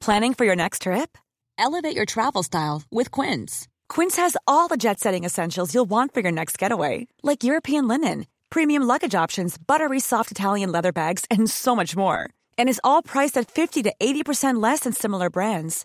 Planning 0.00 0.32
for 0.32 0.46
your 0.46 0.56
next 0.56 0.82
trip? 0.82 1.18
Elevate 1.58 1.94
your 1.94 2.06
travel 2.06 2.42
style 2.42 2.82
with 2.90 3.10
Quince. 3.10 3.68
Quince 3.90 4.16
has 4.16 4.36
all 4.46 4.66
the 4.66 4.78
jet 4.78 4.98
setting 4.98 5.24
essentials 5.24 5.74
you'll 5.74 5.90
want 5.90 6.14
for 6.14 6.20
your 6.20 6.32
next 6.32 6.58
getaway, 6.58 7.06
like 7.22 7.44
European 7.44 7.86
linen, 7.86 8.26
premium 8.48 8.82
luggage 8.82 9.14
options, 9.14 9.58
buttery 9.58 10.00
soft 10.00 10.30
Italian 10.30 10.72
leather 10.72 10.92
bags, 10.92 11.26
and 11.30 11.50
so 11.50 11.76
much 11.76 11.94
more. 11.94 12.30
And 12.56 12.68
is 12.68 12.80
all 12.82 13.02
priced 13.02 13.36
at 13.36 13.50
50 13.50 13.82
to 13.82 13.92
80% 14.00 14.62
less 14.62 14.80
than 14.80 14.94
similar 14.94 15.28
brands. 15.28 15.84